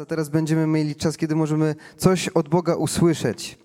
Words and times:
A 0.00 0.04
teraz 0.06 0.28
będziemy 0.28 0.66
mieli 0.66 0.96
czas, 0.96 1.16
kiedy 1.16 1.36
możemy 1.36 1.74
coś 1.96 2.28
od 2.28 2.48
Boga 2.48 2.74
usłyszeć. 2.74 3.58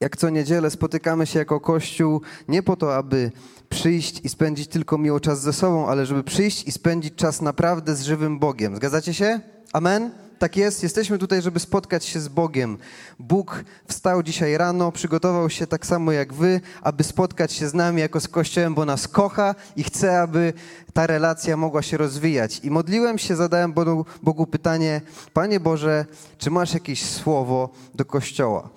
Jak 0.00 0.16
co 0.16 0.30
niedzielę 0.30 0.70
spotykamy 0.70 1.26
się 1.26 1.38
jako 1.38 1.60
Kościół 1.60 2.20
nie 2.48 2.62
po 2.62 2.76
to, 2.76 2.96
aby 2.96 3.32
przyjść 3.68 4.20
i 4.24 4.28
spędzić 4.28 4.68
tylko 4.68 4.98
miło 4.98 5.20
czas 5.20 5.40
ze 5.40 5.52
sobą, 5.52 5.88
ale 5.88 6.06
żeby 6.06 6.24
przyjść 6.24 6.68
i 6.68 6.72
spędzić 6.72 7.14
czas 7.14 7.42
naprawdę 7.42 7.96
z 7.96 8.02
żywym 8.02 8.38
Bogiem. 8.38 8.76
Zgadzacie 8.76 9.14
się? 9.14 9.40
Amen? 9.72 10.10
Tak 10.40 10.56
jest, 10.56 10.82
jesteśmy 10.82 11.18
tutaj, 11.18 11.42
żeby 11.42 11.60
spotkać 11.60 12.04
się 12.04 12.20
z 12.20 12.28
Bogiem. 12.28 12.78
Bóg 13.18 13.64
wstał 13.88 14.22
dzisiaj 14.22 14.56
rano, 14.56 14.92
przygotował 14.92 15.50
się 15.50 15.66
tak 15.66 15.86
samo 15.86 16.12
jak 16.12 16.32
wy, 16.32 16.60
aby 16.82 17.04
spotkać 17.04 17.52
się 17.52 17.68
z 17.68 17.74
nami 17.74 18.00
jako 18.00 18.20
z 18.20 18.28
Kościołem, 18.28 18.74
bo 18.74 18.84
nas 18.84 19.08
kocha 19.08 19.54
i 19.76 19.82
chce, 19.82 20.20
aby 20.20 20.52
ta 20.92 21.06
relacja 21.06 21.56
mogła 21.56 21.82
się 21.82 21.96
rozwijać. 21.96 22.60
I 22.62 22.70
modliłem 22.70 23.18
się, 23.18 23.36
zadałem 23.36 23.72
Bogu, 23.72 24.06
Bogu 24.22 24.46
pytanie, 24.46 25.00
Panie 25.32 25.60
Boże, 25.60 26.06
czy 26.38 26.50
masz 26.50 26.74
jakieś 26.74 27.04
słowo 27.04 27.70
do 27.94 28.04
Kościoła? 28.04 28.68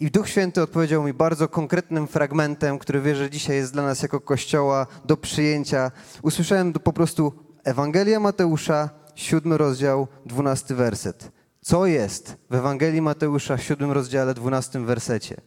I 0.00 0.10
Duch 0.10 0.28
Święty 0.28 0.62
odpowiedział 0.62 1.02
mi 1.02 1.12
bardzo 1.12 1.48
konkretnym 1.48 2.08
fragmentem, 2.08 2.78
który 2.78 3.00
wierzę 3.00 3.30
dzisiaj 3.30 3.56
jest 3.56 3.72
dla 3.72 3.82
nas 3.82 4.02
jako 4.02 4.20
Kościoła 4.20 4.86
do 5.04 5.16
przyjęcia. 5.16 5.90
Usłyszałem 6.22 6.72
po 6.72 6.92
prostu 6.92 7.32
Ewangelia 7.64 8.20
Mateusza, 8.20 8.99
siódmy 9.14 9.58
rozdział, 9.58 10.08
dwunasty 10.26 10.74
werset. 10.74 11.32
Co 11.60 11.86
jest 11.86 12.36
w 12.50 12.54
Ewangelii 12.54 13.02
Mateusza, 13.02 13.58
siódmym 13.58 13.92
rozdziale, 13.92 14.34
dwunastym 14.34 14.86
wersecie? 14.86 15.40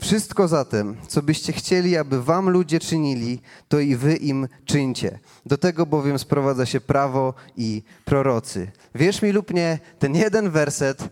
Wszystko 0.00 0.48
zatem, 0.48 0.96
co 1.08 1.22
byście 1.22 1.52
chcieli, 1.52 1.96
aby 1.96 2.22
wam 2.22 2.50
ludzie 2.50 2.80
czynili, 2.80 3.40
to 3.68 3.80
i 3.80 3.96
wy 3.96 4.16
im 4.16 4.48
czyńcie. 4.64 5.18
Do 5.46 5.58
tego 5.58 5.86
bowiem 5.86 6.18
sprowadza 6.18 6.66
się 6.66 6.80
prawo 6.80 7.34
i 7.56 7.82
prorocy. 8.04 8.70
Wierz 8.94 9.22
mi 9.22 9.32
lub 9.32 9.54
nie, 9.54 9.78
ten 9.98 10.14
jeden 10.14 10.50
werset 10.50 11.08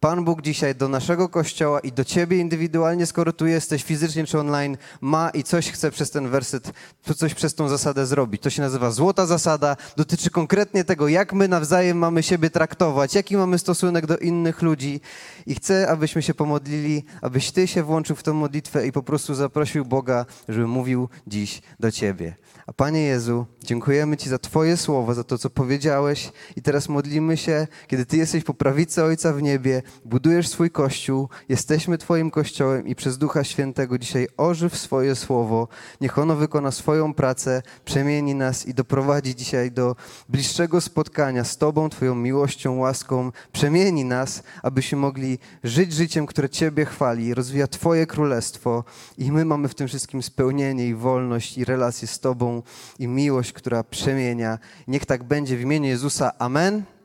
Pan 0.00 0.24
Bóg 0.24 0.42
dzisiaj 0.42 0.74
do 0.74 0.88
naszego 0.88 1.28
kościoła 1.28 1.80
i 1.80 1.92
do 1.92 2.04
ciebie 2.04 2.38
indywidualnie, 2.38 3.06
skoro 3.06 3.32
tu 3.32 3.46
jesteś 3.46 3.84
fizycznie 3.84 4.24
czy 4.26 4.38
online, 4.38 4.76
ma 5.00 5.30
i 5.30 5.42
coś 5.42 5.70
chce 5.70 5.90
przez 5.90 6.10
ten 6.10 6.28
werset, 6.28 6.72
coś 7.16 7.34
przez 7.34 7.54
tą 7.54 7.68
zasadę 7.68 8.06
zrobić. 8.06 8.42
To 8.42 8.50
się 8.50 8.62
nazywa 8.62 8.90
złota 8.90 9.26
zasada, 9.26 9.76
dotyczy 9.96 10.30
konkretnie 10.30 10.84
tego, 10.84 11.08
jak 11.08 11.32
my 11.32 11.48
nawzajem 11.48 11.98
mamy 11.98 12.22
siebie 12.22 12.50
traktować, 12.50 13.14
jaki 13.14 13.36
mamy 13.36 13.58
stosunek 13.58 14.06
do 14.06 14.18
innych 14.18 14.62
ludzi. 14.62 15.00
I 15.46 15.54
chcę, 15.54 15.88
abyśmy 15.88 16.22
się 16.22 16.34
pomodlili, 16.34 17.04
abyś 17.22 17.50
ty 17.50 17.66
się 17.66 17.82
włączył 17.82 18.16
w 18.16 18.22
tę 18.22 18.32
modlitwę 18.32 18.86
i 18.86 18.92
po 18.92 19.02
prostu 19.02 19.34
zaprosił 19.34 19.84
Boga, 19.84 20.26
żeby 20.48 20.66
mówił 20.66 21.08
dziś 21.26 21.62
do 21.80 21.90
ciebie. 21.92 22.34
A 22.66 22.72
Panie 22.72 23.02
Jezu, 23.02 23.46
dziękujemy 23.64 24.16
Ci 24.16 24.28
za 24.28 24.38
Twoje 24.38 24.76
słowo, 24.76 25.14
za 25.14 25.24
to, 25.24 25.38
co 25.38 25.50
powiedziałeś 25.50 26.32
i 26.56 26.62
teraz 26.62 26.88
modlimy 26.88 27.36
się, 27.36 27.66
kiedy 27.86 28.06
Ty 28.06 28.16
jesteś 28.16 28.44
po 28.44 28.54
prawicy 28.54 29.04
Ojca 29.04 29.32
w 29.32 29.42
niebie, 29.42 29.82
budujesz 30.04 30.48
swój 30.48 30.70
Kościół, 30.70 31.28
jesteśmy 31.48 31.98
Twoim 31.98 32.30
Kościołem 32.30 32.86
i 32.86 32.94
przez 32.94 33.18
Ducha 33.18 33.44
Świętego 33.44 33.98
dzisiaj 33.98 34.28
ożyw 34.36 34.76
swoje 34.76 35.14
słowo, 35.14 35.68
niech 36.00 36.18
ono 36.18 36.36
wykona 36.36 36.70
swoją 36.70 37.14
pracę, 37.14 37.62
przemieni 37.84 38.34
nas 38.34 38.66
i 38.66 38.74
doprowadzi 38.74 39.36
dzisiaj 39.36 39.72
do 39.72 39.96
bliższego 40.28 40.80
spotkania 40.80 41.44
z 41.44 41.56
Tobą, 41.56 41.88
Twoją 41.88 42.14
miłością, 42.14 42.78
łaską, 42.78 43.32
przemieni 43.52 44.04
nas, 44.04 44.42
abyśmy 44.62 44.98
mogli 44.98 45.38
żyć 45.64 45.92
życiem, 45.92 46.26
które 46.26 46.48
Ciebie 46.50 46.84
chwali, 46.84 47.34
rozwija 47.34 47.66
Twoje 47.66 48.06
królestwo 48.06 48.84
i 49.18 49.32
my 49.32 49.44
mamy 49.44 49.68
w 49.68 49.74
tym 49.74 49.88
wszystkim 49.88 50.22
spełnienie 50.22 50.88
i 50.88 50.94
wolność 50.94 51.58
i 51.58 51.64
relacje 51.64 52.08
z 52.08 52.20
Tobą 52.20 52.62
i 52.98 53.08
miłość, 53.08 53.52
która 53.52 53.84
przemienia. 53.84 54.58
Niech 54.88 55.06
tak 55.06 55.24
będzie 55.24 55.56
w 55.56 55.60
imieniu 55.60 55.88
Jezusa. 55.88 56.38
Amen. 56.38 56.97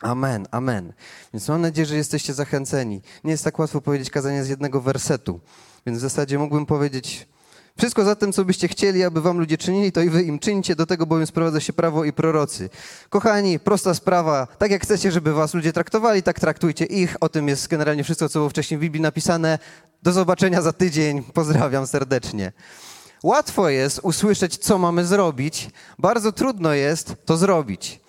Amen, 0.00 0.46
amen. 0.50 0.92
Więc 1.34 1.48
mam 1.48 1.60
nadzieję, 1.60 1.86
że 1.86 1.96
jesteście 1.96 2.34
zachęceni. 2.34 3.02
Nie 3.24 3.30
jest 3.30 3.44
tak 3.44 3.58
łatwo 3.58 3.80
powiedzieć 3.80 4.10
kazanie 4.10 4.44
z 4.44 4.48
jednego 4.48 4.80
wersetu, 4.80 5.40
więc 5.86 5.98
w 5.98 6.00
zasadzie 6.00 6.38
mógłbym 6.38 6.66
powiedzieć 6.66 7.28
wszystko 7.78 8.04
za 8.04 8.14
tym, 8.14 8.32
co 8.32 8.44
byście 8.44 8.68
chcieli, 8.68 9.04
aby 9.04 9.20
wam 9.20 9.38
ludzie 9.38 9.58
czynili, 9.58 9.92
to 9.92 10.00
i 10.00 10.10
wy 10.10 10.22
im 10.22 10.38
czyńcie, 10.38 10.76
do 10.76 10.86
tego 10.86 11.06
bowiem 11.06 11.26
sprowadza 11.26 11.60
się 11.60 11.72
prawo 11.72 12.04
i 12.04 12.12
prorocy. 12.12 12.70
Kochani, 13.08 13.58
prosta 13.58 13.94
sprawa, 13.94 14.46
tak 14.58 14.70
jak 14.70 14.82
chcecie, 14.82 15.12
żeby 15.12 15.32
was 15.32 15.54
ludzie 15.54 15.72
traktowali, 15.72 16.22
tak 16.22 16.40
traktujcie 16.40 16.84
ich. 16.84 17.16
O 17.20 17.28
tym 17.28 17.48
jest 17.48 17.68
generalnie 17.68 18.04
wszystko, 18.04 18.28
co 18.28 18.38
było 18.38 18.50
wcześniej 18.50 18.78
w 18.78 18.80
Biblii 18.80 19.02
napisane. 19.02 19.58
Do 20.02 20.12
zobaczenia 20.12 20.62
za 20.62 20.72
tydzień. 20.72 21.22
Pozdrawiam 21.22 21.86
serdecznie. 21.86 22.52
Łatwo 23.22 23.68
jest 23.68 24.00
usłyszeć, 24.02 24.56
co 24.56 24.78
mamy 24.78 25.04
zrobić, 25.04 25.70
bardzo 25.98 26.32
trudno 26.32 26.72
jest 26.72 27.14
to 27.24 27.36
zrobić. 27.36 28.00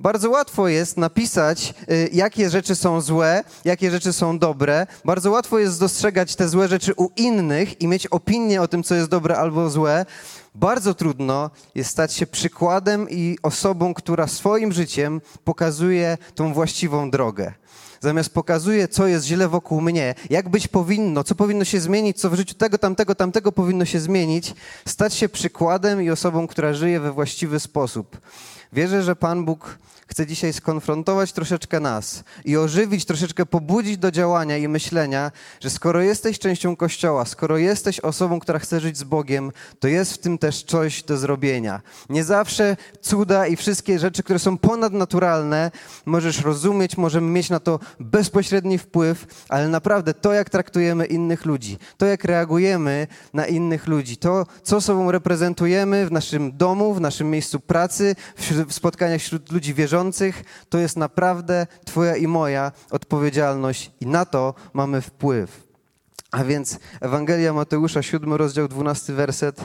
Bardzo 0.00 0.30
łatwo 0.30 0.68
jest 0.68 0.96
napisać, 0.96 1.74
y, 1.90 2.08
jakie 2.12 2.50
rzeczy 2.50 2.74
są 2.74 3.00
złe, 3.00 3.44
jakie 3.64 3.90
rzeczy 3.90 4.12
są 4.12 4.38
dobre. 4.38 4.86
Bardzo 5.04 5.30
łatwo 5.30 5.58
jest 5.58 5.80
dostrzegać 5.80 6.36
te 6.36 6.48
złe 6.48 6.68
rzeczy 6.68 6.92
u 6.96 7.10
innych 7.16 7.80
i 7.80 7.88
mieć 7.88 8.06
opinię 8.06 8.62
o 8.62 8.68
tym, 8.68 8.82
co 8.82 8.94
jest 8.94 9.08
dobre 9.08 9.36
albo 9.36 9.70
złe. 9.70 10.06
Bardzo 10.54 10.94
trudno 10.94 11.50
jest 11.74 11.90
stać 11.90 12.12
się 12.12 12.26
przykładem 12.26 13.10
i 13.10 13.38
osobą, 13.42 13.94
która 13.94 14.26
swoim 14.26 14.72
życiem 14.72 15.20
pokazuje 15.44 16.18
tą 16.34 16.54
właściwą 16.54 17.10
drogę 17.10 17.52
zamiast 18.00 18.34
pokazuje, 18.34 18.88
co 18.88 19.06
jest 19.06 19.26
źle 19.26 19.48
wokół 19.48 19.80
mnie, 19.80 20.14
jak 20.30 20.48
być 20.48 20.68
powinno, 20.68 21.24
co 21.24 21.34
powinno 21.34 21.64
się 21.64 21.80
zmienić, 21.80 22.20
co 22.20 22.30
w 22.30 22.34
życiu 22.34 22.54
tego, 22.54 22.78
tamtego, 22.78 23.14
tamtego 23.14 23.52
powinno 23.52 23.84
się 23.84 24.00
zmienić, 24.00 24.54
stać 24.86 25.14
się 25.14 25.28
przykładem 25.28 26.02
i 26.02 26.10
osobą, 26.10 26.46
która 26.46 26.72
żyje 26.72 27.00
we 27.00 27.12
właściwy 27.12 27.60
sposób. 27.60 28.20
Wierzę, 28.74 29.02
że 29.02 29.16
Pan 29.16 29.44
Bóg 29.44 29.78
chcę 30.06 30.26
dzisiaj 30.26 30.52
skonfrontować 30.52 31.32
troszeczkę 31.32 31.80
nas 31.80 32.24
i 32.44 32.56
ożywić, 32.56 33.04
troszeczkę 33.04 33.46
pobudzić 33.46 33.98
do 33.98 34.10
działania 34.10 34.56
i 34.56 34.68
myślenia, 34.68 35.32
że 35.60 35.70
skoro 35.70 36.02
jesteś 36.02 36.38
częścią 36.38 36.76
Kościoła, 36.76 37.24
skoro 37.24 37.58
jesteś 37.58 38.00
osobą, 38.00 38.40
która 38.40 38.58
chce 38.58 38.80
żyć 38.80 38.98
z 38.98 39.04
Bogiem, 39.04 39.52
to 39.78 39.88
jest 39.88 40.12
w 40.12 40.18
tym 40.18 40.38
też 40.38 40.62
coś 40.62 41.02
do 41.02 41.16
zrobienia. 41.16 41.80
Nie 42.08 42.24
zawsze 42.24 42.76
cuda 43.00 43.46
i 43.46 43.56
wszystkie 43.56 43.98
rzeczy, 43.98 44.22
które 44.22 44.38
są 44.38 44.58
ponadnaturalne, 44.58 45.70
możesz 46.06 46.40
rozumieć, 46.40 46.96
możemy 46.96 47.30
mieć 47.30 47.50
na 47.50 47.60
to 47.60 47.80
bezpośredni 48.00 48.78
wpływ, 48.78 49.44
ale 49.48 49.68
naprawdę 49.68 50.14
to, 50.14 50.32
jak 50.32 50.50
traktujemy 50.50 51.06
innych 51.06 51.44
ludzi, 51.44 51.78
to, 51.96 52.06
jak 52.06 52.24
reagujemy 52.24 53.06
na 53.32 53.46
innych 53.46 53.86
ludzi, 53.86 54.16
to, 54.16 54.46
co 54.62 54.80
sobą 54.80 55.10
reprezentujemy 55.10 56.06
w 56.06 56.12
naszym 56.12 56.56
domu, 56.56 56.94
w 56.94 57.00
naszym 57.00 57.30
miejscu 57.30 57.60
pracy, 57.60 58.16
w 58.68 58.72
spotkaniach 58.72 59.20
wśród 59.20 59.52
ludzi 59.52 59.74
wierzących, 59.74 59.93
wierzących, 59.94 60.44
to 60.68 60.78
jest 60.78 60.96
naprawdę 60.96 61.66
Twoja 61.84 62.16
i 62.16 62.26
moja 62.26 62.72
odpowiedzialność 62.90 63.90
i 64.00 64.06
na 64.06 64.24
to 64.24 64.54
mamy 64.72 65.00
wpływ. 65.00 65.66
A 66.30 66.44
więc 66.44 66.78
Ewangelia 67.00 67.52
Mateusza, 67.52 68.02
7 68.02 68.34
rozdział, 68.34 68.68
12 68.68 69.12
werset. 69.12 69.60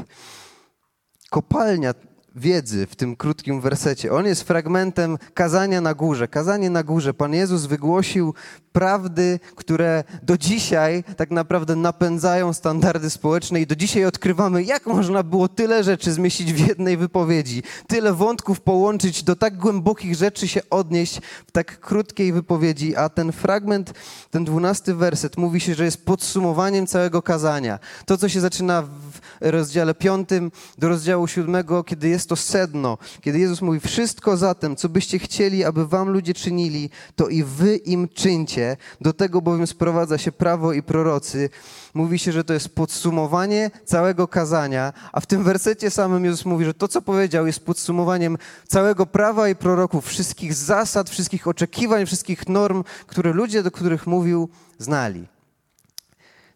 Kopalnia 1.30 1.94
wiedzy 2.40 2.88
w 2.88 2.96
tym 2.96 3.16
krótkim 3.16 3.62
wersecie. 3.62 4.14
On 4.14 4.26
jest 4.26 4.44
fragmentem 4.44 5.18
kazania 5.34 5.82
na 5.82 5.94
górze. 5.94 6.28
Kazanie 6.28 6.70
na 6.70 6.84
górze. 6.84 7.14
Pan 7.14 7.34
Jezus 7.34 7.66
wygłosił 7.66 8.34
prawdy, 8.72 9.40
które 9.56 10.04
do 10.24 10.38
dzisiaj 10.38 11.04
tak 11.18 11.32
naprawdę 11.32 11.76
napędzają 11.76 12.54
standardy 12.54 13.10
społeczne 13.10 13.62
i 13.62 13.68
do 13.68 13.76
dzisiaj 13.76 14.06
odkrywamy, 14.06 14.64
jak 14.64 14.86
można 14.86 15.24
było 15.24 15.48
tyle 15.48 15.84
rzeczy 15.84 16.12
zmieścić 16.12 16.54
w 16.54 16.68
jednej 16.68 16.98
wypowiedzi, 16.98 17.64
tyle 17.88 18.14
wątków 18.14 18.62
połączyć, 18.62 19.24
do 19.24 19.36
tak 19.36 19.58
głębokich 19.58 20.16
rzeczy 20.16 20.48
się 20.48 20.62
odnieść 20.70 21.22
w 21.48 21.52
tak 21.52 21.80
krótkiej 21.80 22.34
wypowiedzi. 22.34 22.96
A 22.96 23.10
ten 23.10 23.32
fragment, 23.32 23.94
ten 24.32 24.46
dwunasty 24.46 24.96
werset 24.96 25.38
mówi 25.38 25.60
się, 25.60 25.76
że 25.76 25.86
jest 25.86 26.06
podsumowaniem 26.06 26.88
całego 26.88 27.22
kazania. 27.22 27.80
To, 28.06 28.18
co 28.18 28.30
się 28.30 28.40
zaczyna 28.40 28.82
w 28.82 29.09
rozdziale 29.42 29.94
piątym 29.94 30.52
do 30.78 30.90
rozdziału 30.90 31.28
siódmego, 31.28 31.84
kiedy 31.84 32.10
jest 32.10 32.30
to 32.30 32.36
sedno, 32.36 32.98
kiedy 33.22 33.40
Jezus 33.40 33.62
mówi, 33.62 33.80
wszystko 33.80 34.38
zatem, 34.38 34.76
co 34.76 34.90
byście 34.90 35.20
chcieli, 35.20 35.64
aby 35.64 35.88
wam 35.88 36.10
ludzie 36.10 36.34
czynili, 36.34 36.90
to 37.16 37.28
i 37.28 37.44
wy 37.44 37.76
im 37.76 38.08
czyńcie. 38.08 38.78
Do 39.02 39.14
tego 39.14 39.42
bowiem 39.42 39.68
sprowadza 39.68 40.18
się 40.18 40.32
prawo 40.32 40.74
i 40.74 40.84
prorocy. 40.84 41.50
Mówi 41.94 42.20
się, 42.20 42.32
że 42.32 42.44
to 42.44 42.54
jest 42.54 42.76
podsumowanie 42.76 43.72
całego 43.86 44.28
kazania, 44.28 44.94
a 45.12 45.20
w 45.20 45.26
tym 45.26 45.44
wersecie 45.44 45.92
samym 45.92 46.26
Jezus 46.26 46.46
mówi, 46.46 46.66
że 46.66 46.74
to, 46.74 46.88
co 46.88 47.02
powiedział, 47.02 47.48
jest 47.48 47.66
podsumowaniem 47.66 48.38
całego 48.68 49.06
prawa 49.06 49.50
i 49.50 49.56
proroków, 49.56 50.08
wszystkich 50.08 50.54
zasad, 50.54 51.10
wszystkich 51.10 51.48
oczekiwań, 51.48 52.06
wszystkich 52.06 52.48
norm, 52.48 52.84
które 53.08 53.34
ludzie, 53.34 53.64
do 53.64 53.72
których 53.72 54.08
mówił, 54.08 54.50
znali. 54.78 55.39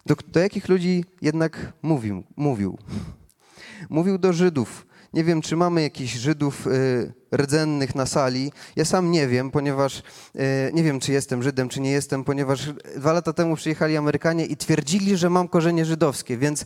Do, 0.06 0.16
do 0.28 0.40
jakich 0.40 0.68
ludzi 0.68 1.04
jednak 1.22 1.72
mówił? 1.82 2.22
Mówił, 2.36 2.78
mówił 3.90 4.18
do 4.18 4.32
Żydów, 4.32 4.86
Nie 5.14 5.24
wiem, 5.24 5.42
czy 5.42 5.56
mamy 5.56 5.82
jakichś 5.82 6.12
Żydów 6.12 6.66
y, 6.66 7.12
rdzennych 7.36 7.94
na 7.94 8.06
sali. 8.06 8.52
Ja 8.76 8.84
sam 8.84 9.10
nie 9.10 9.28
wiem, 9.28 9.50
ponieważ 9.50 9.98
y, 9.98 10.02
nie 10.72 10.82
wiem, 10.82 11.00
czy 11.00 11.12
jestem 11.12 11.42
Żydem, 11.42 11.68
czy 11.68 11.80
nie 11.80 11.90
jestem, 11.90 12.24
ponieważ 12.24 12.72
dwa 12.96 13.12
lata 13.12 13.32
temu 13.32 13.56
przyjechali 13.56 13.96
Amerykanie 13.96 14.46
i 14.46 14.56
twierdzili, 14.56 15.16
że 15.16 15.30
mam 15.30 15.48
korzenie 15.48 15.84
żydowskie, 15.84 16.36
więc 16.36 16.64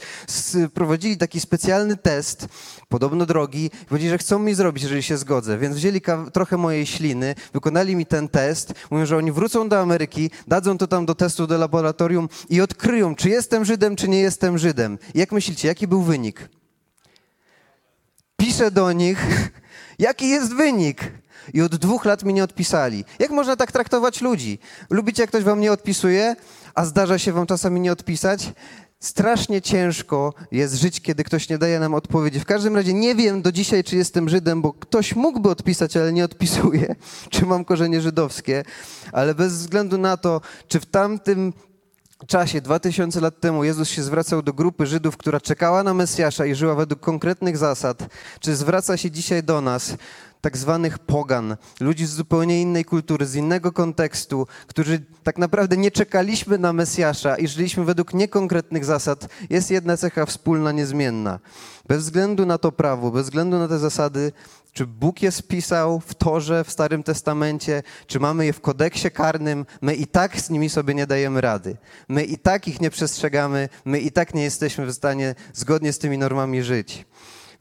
prowadzili 0.74 1.16
taki 1.16 1.40
specjalny 1.40 1.96
test, 1.96 2.48
podobno 2.88 3.26
drogi, 3.26 3.70
powiedzieli, 3.88 4.10
że 4.10 4.18
chcą 4.18 4.38
mi 4.38 4.54
zrobić, 4.54 4.82
jeżeli 4.82 5.02
się 5.02 5.16
zgodzę. 5.16 5.58
Więc 5.58 5.76
wzięli 5.76 6.00
trochę 6.32 6.56
mojej 6.56 6.86
śliny, 6.86 7.34
wykonali 7.52 7.96
mi 7.96 8.06
ten 8.06 8.28
test, 8.28 8.72
mówią, 8.90 9.06
że 9.06 9.16
oni 9.16 9.32
wrócą 9.32 9.68
do 9.68 9.80
Ameryki, 9.80 10.30
dadzą 10.46 10.78
to 10.78 10.86
tam 10.86 11.06
do 11.06 11.14
testu 11.14 11.46
do 11.46 11.58
laboratorium 11.58 12.28
i 12.48 12.60
odkryją, 12.60 13.14
czy 13.14 13.28
jestem 13.28 13.64
Żydem, 13.64 13.96
czy 13.96 14.08
nie 14.08 14.20
jestem 14.20 14.58
Żydem. 14.58 14.98
I 15.14 15.18
jak 15.18 15.32
myślicie, 15.32 15.68
jaki 15.68 15.88
był 15.88 16.02
wynik? 16.02 16.57
Piszę 18.58 18.70
do 18.70 18.92
nich, 18.92 19.26
jaki 19.98 20.28
jest 20.28 20.54
wynik. 20.54 21.12
I 21.54 21.62
od 21.62 21.76
dwóch 21.76 22.04
lat 22.04 22.24
mi 22.24 22.34
nie 22.34 22.44
odpisali. 22.44 23.04
Jak 23.18 23.30
można 23.30 23.56
tak 23.56 23.72
traktować 23.72 24.20
ludzi? 24.20 24.58
Lubicie, 24.90 25.22
jak 25.22 25.30
ktoś 25.30 25.44
wam 25.44 25.60
nie 25.60 25.72
odpisuje, 25.72 26.36
a 26.74 26.84
zdarza 26.84 27.18
się 27.18 27.32
wam 27.32 27.46
czasami 27.46 27.80
nie 27.80 27.92
odpisać? 27.92 28.52
Strasznie 29.00 29.62
ciężko 29.62 30.34
jest 30.52 30.74
żyć, 30.74 31.00
kiedy 31.00 31.24
ktoś 31.24 31.48
nie 31.48 31.58
daje 31.58 31.80
nam 31.80 31.94
odpowiedzi. 31.94 32.40
W 32.40 32.44
każdym 32.44 32.76
razie 32.76 32.94
nie 32.94 33.14
wiem 33.14 33.42
do 33.42 33.52
dzisiaj, 33.52 33.84
czy 33.84 33.96
jestem 33.96 34.28
Żydem, 34.28 34.62
bo 34.62 34.72
ktoś 34.72 35.16
mógłby 35.16 35.50
odpisać, 35.50 35.96
ale 35.96 36.12
nie 36.12 36.24
odpisuje, 36.24 36.94
czy 37.30 37.46
mam 37.46 37.64
korzenie 37.64 38.00
żydowskie. 38.00 38.64
Ale 39.12 39.34
bez 39.34 39.52
względu 39.52 39.98
na 39.98 40.16
to, 40.16 40.40
czy 40.68 40.80
w 40.80 40.86
tamtym 40.86 41.52
czasie, 42.26 42.60
2000 42.60 43.20
lat 43.20 43.40
temu, 43.40 43.64
Jezus 43.64 43.88
się 43.88 44.02
zwracał 44.02 44.42
do 44.42 44.52
grupy 44.52 44.86
Żydów, 44.86 45.16
która 45.16 45.40
czekała 45.40 45.82
na 45.82 45.94
Mesjasza 45.94 46.46
i 46.46 46.54
żyła 46.54 46.74
według 46.74 47.00
konkretnych 47.00 47.56
zasad, 47.56 48.06
czy 48.40 48.56
zwraca 48.56 48.96
się 48.96 49.10
dzisiaj 49.10 49.42
do 49.42 49.60
nas, 49.60 49.96
tak 50.40 50.56
zwanych 50.56 50.98
pogan, 50.98 51.56
ludzi 51.80 52.06
z 52.06 52.10
zupełnie 52.10 52.62
innej 52.62 52.84
kultury, 52.84 53.26
z 53.26 53.34
innego 53.34 53.72
kontekstu, 53.72 54.46
którzy 54.66 55.04
tak 55.22 55.38
naprawdę 55.38 55.76
nie 55.76 55.90
czekaliśmy 55.90 56.58
na 56.58 56.72
Mesjasza 56.72 57.36
i 57.36 57.48
żyliśmy 57.48 57.84
według 57.84 58.14
niekonkretnych 58.14 58.84
zasad, 58.84 59.28
jest 59.50 59.70
jedna 59.70 59.96
cecha 59.96 60.26
wspólna, 60.26 60.72
niezmienna. 60.72 61.38
Bez 61.88 62.02
względu 62.04 62.46
na 62.46 62.58
to 62.58 62.72
prawo, 62.72 63.10
bez 63.10 63.24
względu 63.24 63.58
na 63.58 63.68
te 63.68 63.78
zasady, 63.78 64.32
czy 64.72 64.86
Bóg 64.86 65.22
je 65.22 65.32
spisał 65.32 66.00
w 66.00 66.14
Torze, 66.14 66.64
w 66.64 66.70
Starym 66.70 67.02
Testamencie, 67.02 67.82
czy 68.06 68.20
mamy 68.20 68.46
je 68.46 68.52
w 68.52 68.60
kodeksie 68.60 69.10
karnym, 69.10 69.66
my 69.80 69.94
i 69.94 70.06
tak 70.06 70.40
z 70.40 70.50
nimi 70.50 70.68
sobie 70.68 70.94
nie 70.94 71.06
dajemy 71.06 71.40
rady. 71.40 71.76
My 72.08 72.24
i 72.24 72.38
tak 72.38 72.68
ich 72.68 72.80
nie 72.80 72.90
przestrzegamy, 72.90 73.68
my 73.84 74.00
i 74.00 74.12
tak 74.12 74.34
nie 74.34 74.42
jesteśmy 74.42 74.86
w 74.86 74.92
stanie 74.92 75.34
zgodnie 75.52 75.92
z 75.92 75.98
tymi 75.98 76.18
normami 76.18 76.62
żyć. 76.62 77.06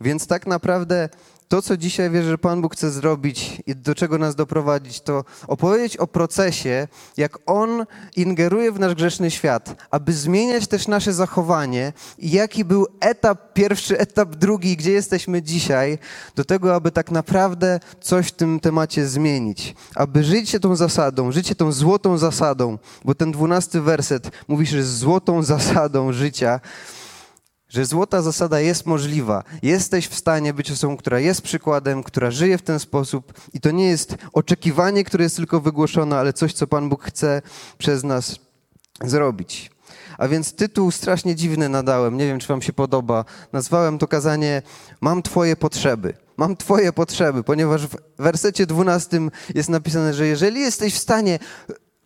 Więc 0.01 0.27
tak 0.27 0.47
naprawdę 0.47 1.09
to, 1.47 1.61
co 1.61 1.77
dzisiaj 1.77 2.09
wierzę, 2.09 2.29
że 2.29 2.37
Pan 2.37 2.61
Bóg 2.61 2.73
chce 2.73 2.91
zrobić 2.91 3.61
i 3.67 3.75
do 3.75 3.95
czego 3.95 4.17
nas 4.17 4.35
doprowadzić, 4.35 5.01
to 5.01 5.23
opowiedzieć 5.47 5.97
o 5.97 6.07
procesie, 6.07 6.87
jak 7.17 7.37
On 7.45 7.85
ingeruje 8.15 8.71
w 8.71 8.79
nasz 8.79 8.95
grzeszny 8.95 9.31
świat, 9.31 9.75
aby 9.91 10.13
zmieniać 10.13 10.67
też 10.67 10.87
nasze 10.87 11.13
zachowanie 11.13 11.93
i 12.17 12.31
jaki 12.31 12.65
był 12.65 12.87
etap 12.99 13.53
pierwszy, 13.53 13.99
etap 13.99 14.35
drugi, 14.35 14.77
gdzie 14.77 14.91
jesteśmy 14.91 15.41
dzisiaj, 15.41 15.97
do 16.35 16.45
tego, 16.45 16.75
aby 16.75 16.91
tak 16.91 17.11
naprawdę 17.11 17.79
coś 18.01 18.27
w 18.27 18.31
tym 18.31 18.59
temacie 18.59 19.07
zmienić. 19.07 19.75
Aby 19.95 20.23
żyć 20.23 20.49
się 20.49 20.59
tą 20.59 20.75
zasadą, 20.75 21.31
żyć 21.31 21.47
się 21.47 21.55
tą 21.55 21.71
złotą 21.71 22.17
zasadą, 22.17 22.77
bo 23.05 23.15
ten 23.15 23.31
dwunasty 23.31 23.81
werset 23.81 24.31
mówi, 24.47 24.65
że 24.65 24.83
złotą 24.83 25.43
zasadą 25.43 26.13
życia 26.13 26.59
że 27.69 27.85
złota 27.85 28.21
zasada 28.21 28.59
jest 28.59 28.85
możliwa. 28.85 29.43
Jesteś 29.61 30.07
w 30.07 30.15
stanie 30.15 30.53
być 30.53 30.71
osobą, 30.71 30.97
która 30.97 31.19
jest 31.19 31.41
przykładem, 31.41 32.03
która 32.03 32.31
żyje 32.31 32.57
w 32.57 32.61
ten 32.61 32.79
sposób 32.79 33.33
i 33.53 33.59
to 33.59 33.71
nie 33.71 33.87
jest 33.87 34.15
oczekiwanie, 34.33 35.03
które 35.03 35.23
jest 35.23 35.35
tylko 35.35 35.61
wygłoszone, 35.61 36.17
ale 36.17 36.33
coś, 36.33 36.53
co 36.53 36.67
Pan 36.67 36.89
Bóg 36.89 37.03
chce 37.03 37.41
przez 37.77 38.03
nas 38.03 38.35
zrobić. 39.03 39.71
A 40.17 40.27
więc 40.27 40.53
tytuł 40.53 40.91
strasznie 40.91 41.35
dziwny 41.35 41.69
nadałem, 41.69 42.17
nie 42.17 42.27
wiem, 42.27 42.39
czy 42.39 42.47
Wam 42.47 42.61
się 42.61 42.73
podoba. 42.73 43.25
Nazwałem 43.53 43.97
to 43.97 44.07
kazanie 44.07 44.61
Mam 45.01 45.21
Twoje 45.21 45.55
potrzeby. 45.55 46.13
Mam 46.37 46.57
Twoje 46.57 46.93
potrzeby, 46.93 47.43
ponieważ 47.43 47.87
w 47.87 47.97
wersecie 48.17 48.65
12 48.65 49.19
jest 49.55 49.69
napisane, 49.69 50.13
że 50.13 50.27
jeżeli 50.27 50.61
jesteś 50.61 50.93
w 50.93 50.99
stanie 50.99 51.39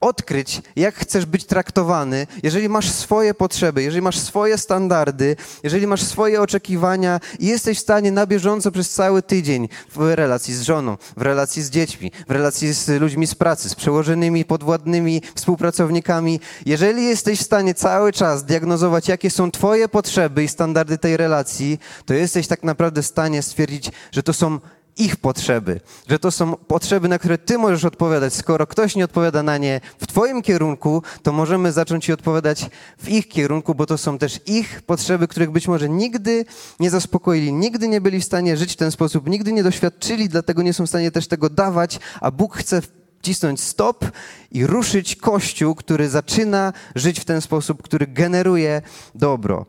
odkryć, 0.01 0.61
jak 0.75 0.95
chcesz 0.95 1.25
być 1.25 1.45
traktowany, 1.45 2.27
jeżeli 2.43 2.69
masz 2.69 2.89
swoje 2.89 3.33
potrzeby, 3.33 3.83
jeżeli 3.83 4.01
masz 4.01 4.19
swoje 4.19 4.57
standardy, 4.57 5.35
jeżeli 5.63 5.87
masz 5.87 6.03
swoje 6.03 6.41
oczekiwania 6.41 7.19
i 7.39 7.45
jesteś 7.45 7.77
w 7.77 7.81
stanie 7.81 8.11
na 8.11 8.25
bieżąco 8.25 8.71
przez 8.71 8.89
cały 8.89 9.21
tydzień 9.21 9.69
w 9.95 10.13
relacji 10.15 10.53
z 10.53 10.61
żoną, 10.61 10.97
w 11.17 11.21
relacji 11.21 11.63
z 11.63 11.69
dziećmi, 11.69 12.11
w 12.27 12.31
relacji 12.31 12.73
z 12.73 13.01
ludźmi 13.01 13.27
z 13.27 13.35
pracy, 13.35 13.69
z 13.69 13.75
przełożonymi, 13.75 14.45
podwładnymi, 14.45 15.21
współpracownikami, 15.35 16.39
jeżeli 16.65 17.03
jesteś 17.03 17.39
w 17.39 17.43
stanie 17.43 17.73
cały 17.73 18.13
czas 18.13 18.45
diagnozować, 18.45 19.07
jakie 19.07 19.29
są 19.29 19.51
Twoje 19.51 19.87
potrzeby 19.87 20.43
i 20.43 20.47
standardy 20.47 20.97
tej 20.97 21.17
relacji, 21.17 21.79
to 22.05 22.13
jesteś 22.13 22.47
tak 22.47 22.63
naprawdę 22.63 23.01
w 23.01 23.05
stanie 23.05 23.41
stwierdzić, 23.41 23.91
że 24.11 24.23
to 24.23 24.33
są 24.33 24.59
ich 24.97 25.15
potrzeby, 25.15 25.79
że 26.09 26.19
to 26.19 26.31
są 26.31 26.55
potrzeby, 26.55 27.07
na 27.07 27.19
które 27.19 27.37
ty 27.37 27.57
możesz 27.57 27.85
odpowiadać. 27.85 28.33
Skoro 28.33 28.67
ktoś 28.67 28.95
nie 28.95 29.05
odpowiada 29.05 29.43
na 29.43 29.57
nie 29.57 29.81
w 29.97 30.07
twoim 30.07 30.41
kierunku, 30.41 31.03
to 31.23 31.31
możemy 31.31 31.71
zacząć 31.71 32.05
ci 32.05 32.13
odpowiadać 32.13 32.69
w 32.97 33.09
ich 33.09 33.27
kierunku, 33.27 33.75
bo 33.75 33.85
to 33.85 33.97
są 33.97 34.17
też 34.17 34.39
ich 34.45 34.81
potrzeby, 34.81 35.27
których 35.27 35.51
być 35.51 35.67
może 35.67 35.89
nigdy 35.89 36.45
nie 36.79 36.89
zaspokoili, 36.89 37.53
nigdy 37.53 37.87
nie 37.87 38.01
byli 38.01 38.19
w 38.19 38.25
stanie 38.25 38.57
żyć 38.57 38.73
w 38.73 38.75
ten 38.75 38.91
sposób, 38.91 39.29
nigdy 39.29 39.53
nie 39.53 39.63
doświadczyli, 39.63 40.29
dlatego 40.29 40.61
nie 40.61 40.73
są 40.73 40.85
w 40.85 40.89
stanie 40.89 41.11
też 41.11 41.27
tego 41.27 41.49
dawać, 41.49 41.99
a 42.21 42.31
Bóg 42.31 42.57
chce 42.57 42.81
wcisnąć 43.19 43.61
stop 43.61 44.05
i 44.51 44.67
ruszyć 44.67 45.15
Kościół, 45.15 45.75
który 45.75 46.09
zaczyna 46.09 46.73
żyć 46.95 47.19
w 47.19 47.25
ten 47.25 47.41
sposób, 47.41 47.83
który 47.83 48.07
generuje 48.07 48.81
dobro. 49.15 49.65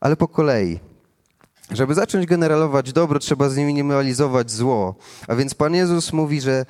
Ale 0.00 0.16
po 0.16 0.28
kolei. 0.28 0.93
Żeby 1.70 1.94
zacząć 1.94 2.26
generować 2.26 2.92
dobro, 2.92 3.18
trzeba 3.18 3.48
zminimalizować 3.48 4.50
zło. 4.50 4.94
A 5.28 5.34
więc 5.34 5.54
Pan 5.54 5.74
Jezus 5.74 6.12
mówi, 6.12 6.40
że 6.40 6.66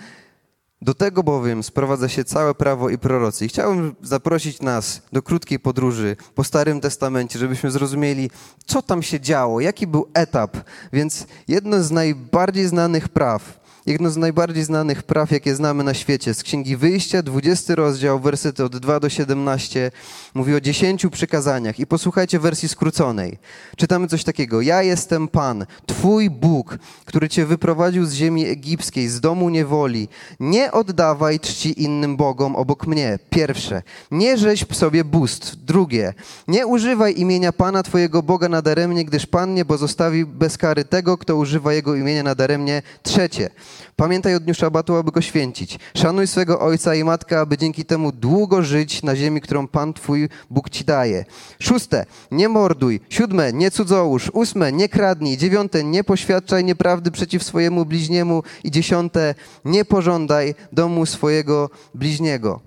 do 0.83 0.95
tego 0.95 1.23
bowiem 1.23 1.63
sprowadza 1.63 2.09
się 2.09 2.25
całe 2.25 2.55
prawo 2.55 2.91
i 2.91 2.99
prorocy. 2.99 3.45
I 3.45 3.49
chciałbym 3.49 3.95
zaprosić 4.03 4.61
nas 4.61 5.03
do 5.13 5.23
krótkiej 5.23 5.61
podróży 5.61 6.17
po 6.35 6.45
Starym 6.45 6.81
Testamencie, 6.81 7.39
żebyśmy 7.39 7.71
zrozumieli, 7.71 8.31
co 8.67 8.83
tam 8.83 9.03
się 9.03 9.21
działo, 9.21 9.61
jaki 9.61 9.87
był 9.87 10.07
etap. 10.15 10.57
Więc 10.93 11.27
jedno 11.49 11.83
z 11.83 11.91
najbardziej 11.91 12.67
znanych 12.67 13.09
praw 13.09 13.64
jedno 13.87 14.11
z 14.11 14.17
najbardziej 14.17 14.65
znanych 14.65 15.03
praw, 15.03 15.31
jakie 15.31 15.55
znamy 15.55 15.85
na 15.85 15.95
świecie. 15.95 16.35
Z 16.35 16.43
Księgi 16.43 16.77
Wyjścia, 16.77 17.23
20 17.23 17.75
rozdział, 17.75 18.21
wersety 18.21 18.65
od 18.65 18.77
2 18.77 19.01
do 19.01 19.09
17, 19.09 19.91
mówi 20.35 20.55
o 20.55 20.61
dziesięciu 20.61 21.11
przykazaniach. 21.11 21.79
I 21.81 21.87
posłuchajcie 21.87 22.39
wersji 22.39 22.69
skróconej. 22.69 23.39
Czytamy 23.77 24.09
coś 24.09 24.25
takiego. 24.25 24.61
Ja 24.61 24.83
jestem 24.83 25.29
Pan, 25.29 25.67
Twój 25.87 26.31
Bóg, 26.31 26.79
który 27.05 27.29
Cię 27.29 27.47
wyprowadził 27.47 28.07
z 28.07 28.13
ziemi 28.13 28.47
egipskiej, 28.47 29.09
z 29.09 29.21
domu 29.21 29.51
niewoli. 29.51 30.09
Nie 30.41 30.73
oddawaj 30.73 31.41
czci 31.41 31.83
innym 31.83 32.17
bogom 32.17 32.57
obok 32.57 32.87
mnie. 32.87 33.19
Pierwsze. 33.31 33.83
Nie 34.11 34.39
rzeźb 34.39 34.75
sobie 34.75 35.05
bóstw. 35.05 35.57
Drugie. 35.57 36.15
Nie 36.49 36.67
używaj 36.67 37.15
imienia 37.17 37.53
Pana 37.53 37.83
Twojego 37.83 38.23
Boga 38.23 38.49
nadaremnie, 38.49 39.05
gdyż 39.05 39.27
Pan 39.27 39.55
nie 39.55 39.65
pozostawi 39.65 40.27
bez 40.27 40.59
kary 40.59 40.85
tego, 40.85 41.19
kto 41.19 41.37
używa 41.37 41.73
Jego 41.73 41.95
imienia 41.95 42.23
nadaremnie. 42.23 42.83
Trzecie. 43.03 43.51
Pamiętaj 43.97 44.35
o 44.35 44.41
dniu 44.41 44.55
szabatu, 44.55 44.97
aby 44.97 45.11
go 45.11 45.21
święcić. 45.21 45.79
Szanuj 45.97 46.27
swego 46.27 46.61
ojca 46.61 46.95
i 46.95 47.05
matkę, 47.05 47.41
aby 47.41 47.59
dzięki 47.59 47.85
temu 47.85 48.13
długo 48.13 48.63
żyć 48.63 49.03
na 49.03 49.17
ziemi, 49.17 49.41
którą 49.41 49.69
Pan 49.69 49.93
Twój 49.93 50.29
Bóg 50.51 50.71
Ci 50.71 50.85
daje. 50.85 51.25
Szóste, 51.59 52.07
nie 52.31 52.49
morduj. 52.49 53.01
Siódme, 53.09 53.53
nie 53.53 53.71
cudzołóż. 53.71 54.31
Ósme, 54.33 54.73
nie 54.73 54.89
kradnij. 54.89 55.37
Dziewiąte, 55.37 55.85
nie 55.85 56.05
poświadczaj 56.05 56.65
nieprawdy 56.65 57.11
przeciw 57.11 57.43
swojemu 57.43 57.85
bliźniemu. 57.85 58.43
I 58.65 58.71
dziesiąte, 58.71 59.35
nie 59.65 59.85
pożądaj 59.85 60.55
domu 60.73 61.07
swojego 61.07 61.71
bliźniego. 61.95 62.61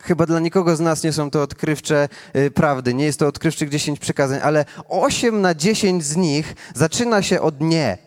Chyba 0.00 0.26
dla 0.26 0.40
nikogo 0.40 0.76
z 0.76 0.80
nas 0.80 1.02
nie 1.02 1.12
są 1.12 1.30
to 1.30 1.42
odkrywcze 1.42 2.08
y, 2.36 2.50
prawdy, 2.50 2.94
nie 2.94 3.04
jest 3.04 3.18
to 3.18 3.26
odkrywczych 3.26 3.68
dziesięć 3.68 3.98
przykazań, 3.98 4.40
ale 4.42 4.64
osiem 4.88 5.40
na 5.40 5.54
dziesięć 5.54 6.04
z 6.04 6.16
nich 6.16 6.54
zaczyna 6.74 7.22
się 7.22 7.40
od 7.40 7.60
nie. 7.60 7.98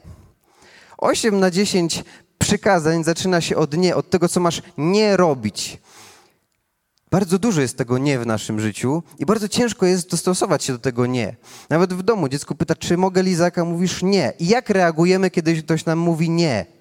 8 0.97 1.39
na 1.39 1.51
10 1.51 2.03
przykazań 2.37 3.03
zaczyna 3.03 3.41
się 3.41 3.55
od 3.55 3.77
nie, 3.77 3.95
od 3.95 4.09
tego, 4.09 4.29
co 4.29 4.39
masz 4.39 4.61
nie 4.77 5.17
robić. 5.17 5.81
Bardzo 7.11 7.39
dużo 7.39 7.61
jest 7.61 7.77
tego 7.77 7.97
nie 7.97 8.19
w 8.19 8.25
naszym 8.25 8.59
życiu 8.59 9.03
i 9.19 9.25
bardzo 9.25 9.47
ciężko 9.47 9.85
jest 9.85 10.09
dostosować 10.09 10.63
się 10.63 10.73
do 10.73 10.79
tego 10.79 11.05
nie. 11.05 11.35
Nawet 11.69 11.93
w 11.93 12.03
domu 12.03 12.29
dziecko 12.29 12.55
pyta, 12.55 12.75
czy 12.75 12.97
mogę 12.97 13.23
lizaka, 13.23 13.65
mówisz 13.65 14.03
nie. 14.03 14.33
I 14.39 14.47
jak 14.47 14.69
reagujemy, 14.69 15.31
kiedy 15.31 15.63
ktoś 15.63 15.85
nam 15.85 15.99
mówi 15.99 16.29
nie? 16.29 16.74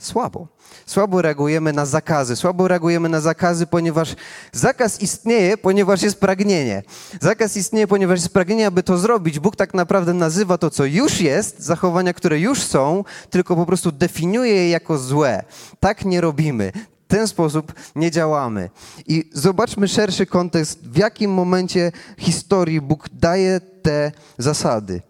Słabo. 0.00 0.48
Słabo 0.86 1.22
reagujemy 1.22 1.72
na 1.72 1.86
zakazy. 1.86 2.36
Słabo 2.36 2.68
reagujemy 2.68 3.08
na 3.08 3.20
zakazy, 3.20 3.66
ponieważ 3.66 4.16
zakaz 4.52 5.00
istnieje, 5.00 5.56
ponieważ 5.56 6.02
jest 6.02 6.20
pragnienie. 6.20 6.82
Zakaz 7.20 7.56
istnieje, 7.56 7.86
ponieważ 7.86 8.18
jest 8.18 8.32
pragnienie, 8.32 8.66
aby 8.66 8.82
to 8.82 8.98
zrobić. 8.98 9.38
Bóg 9.38 9.56
tak 9.56 9.74
naprawdę 9.74 10.14
nazywa 10.14 10.58
to, 10.58 10.70
co 10.70 10.84
już 10.84 11.20
jest, 11.20 11.62
zachowania, 11.62 12.12
które 12.12 12.38
już 12.38 12.62
są, 12.62 13.04
tylko 13.30 13.56
po 13.56 13.66
prostu 13.66 13.92
definiuje 13.92 14.54
je 14.54 14.70
jako 14.70 14.98
złe. 14.98 15.42
Tak 15.80 16.04
nie 16.04 16.20
robimy. 16.20 16.72
W 17.04 17.08
ten 17.08 17.28
sposób 17.28 17.72
nie 17.96 18.10
działamy. 18.10 18.70
I 19.06 19.30
zobaczmy 19.32 19.88
szerszy 19.88 20.26
kontekst, 20.26 20.88
w 20.88 20.96
jakim 20.96 21.30
momencie 21.32 21.92
historii 22.18 22.80
Bóg 22.80 23.08
daje 23.12 23.60
te 23.82 24.12
zasady. 24.38 25.02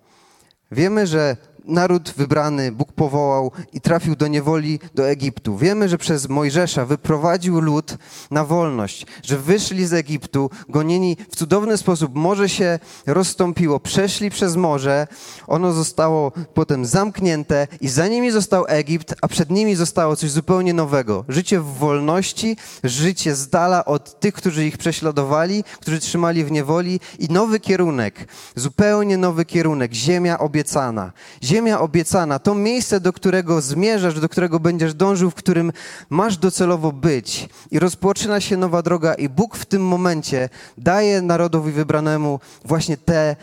Wiemy, 0.73 1.07
że 1.07 1.37
naród 1.65 2.15
wybrany 2.17 2.73
Bóg 2.73 2.93
powołał 2.93 3.53
i 3.73 3.81
trafił 3.81 4.17
do 4.17 4.27
niewoli 4.27 4.79
do 4.95 5.09
Egiptu. 5.09 5.57
Wiemy, 5.57 5.89
że 5.89 5.99
przez 5.99 6.29
Mojżesza 6.29 6.87
wyprowadził 6.87 7.61
lud 7.61 7.97
na 8.31 8.45
wolność, 8.45 9.07
że 9.23 9.39
wyszli 9.39 9.87
z 9.87 9.93
Egiptu, 9.93 10.51
gonieni 10.69 11.17
w 11.31 11.37
cudowny 11.37 11.77
sposób. 11.77 12.15
Morze 12.15 12.49
się 12.49 12.79
rozstąpiło, 13.07 13.81
przeszli 13.81 14.31
przez 14.31 14.57
morze, 14.57 15.07
ono 15.47 15.73
zostało 15.73 16.33
potem 16.55 16.87
zamknięte 16.87 17.69
i 17.81 17.89
za 17.89 18.09
nimi 18.09 18.31
został 18.31 18.65
Egipt, 18.69 19.15
a 19.23 19.29
przed 19.29 19.51
nimi 19.51 19.75
zostało 19.75 20.17
coś 20.17 20.31
zupełnie 20.31 20.75
nowego. 20.75 21.25
Życie 21.29 21.61
w 21.61 21.65
wolności, 21.65 22.57
życie 22.85 23.35
z 23.35 23.49
dala 23.49 23.85
od 23.85 24.21
tych, 24.21 24.35
którzy 24.35 24.67
ich 24.67 24.79
prześladowali, 24.79 25.65
którzy 25.81 26.01
trzymali 26.01 26.45
w 26.45 26.51
niewoli 26.51 27.01
i 27.19 27.29
nowy 27.29 27.61
kierunek, 27.61 28.29
zupełnie 28.57 29.17
nowy 29.17 29.45
kierunek, 29.45 29.93
ziemia 29.93 30.39
obiecana. 30.39 31.13
Ziemia 31.51 31.81
obiecana, 31.81 32.39
to 32.39 32.55
miejsce, 32.55 33.01
do 33.01 33.13
którego 33.13 33.61
zmierzasz, 33.61 34.21
do 34.21 34.29
którego 34.29 34.61
będziesz 34.61 34.95
dążył, 34.95 35.31
w 35.31 35.35
którym 35.35 35.73
masz 36.11 36.37
docelowo 36.37 36.93
być. 36.93 37.49
I 37.71 37.79
rozpoczyna 37.79 38.41
się 38.41 38.57
nowa 38.57 38.83
droga, 38.83 39.15
i 39.15 39.29
Bóg 39.29 39.57
w 39.57 39.67
tym 39.67 39.83
momencie 39.87 40.49
daje 40.79 41.23
narodowi 41.23 41.73
wybranemu 41.73 42.41
właśnie 42.65 42.97
te 42.97 43.37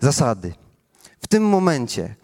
zasady. 0.00 0.52
W 1.20 1.26
tym 1.26 1.44
momencie 1.48 2.14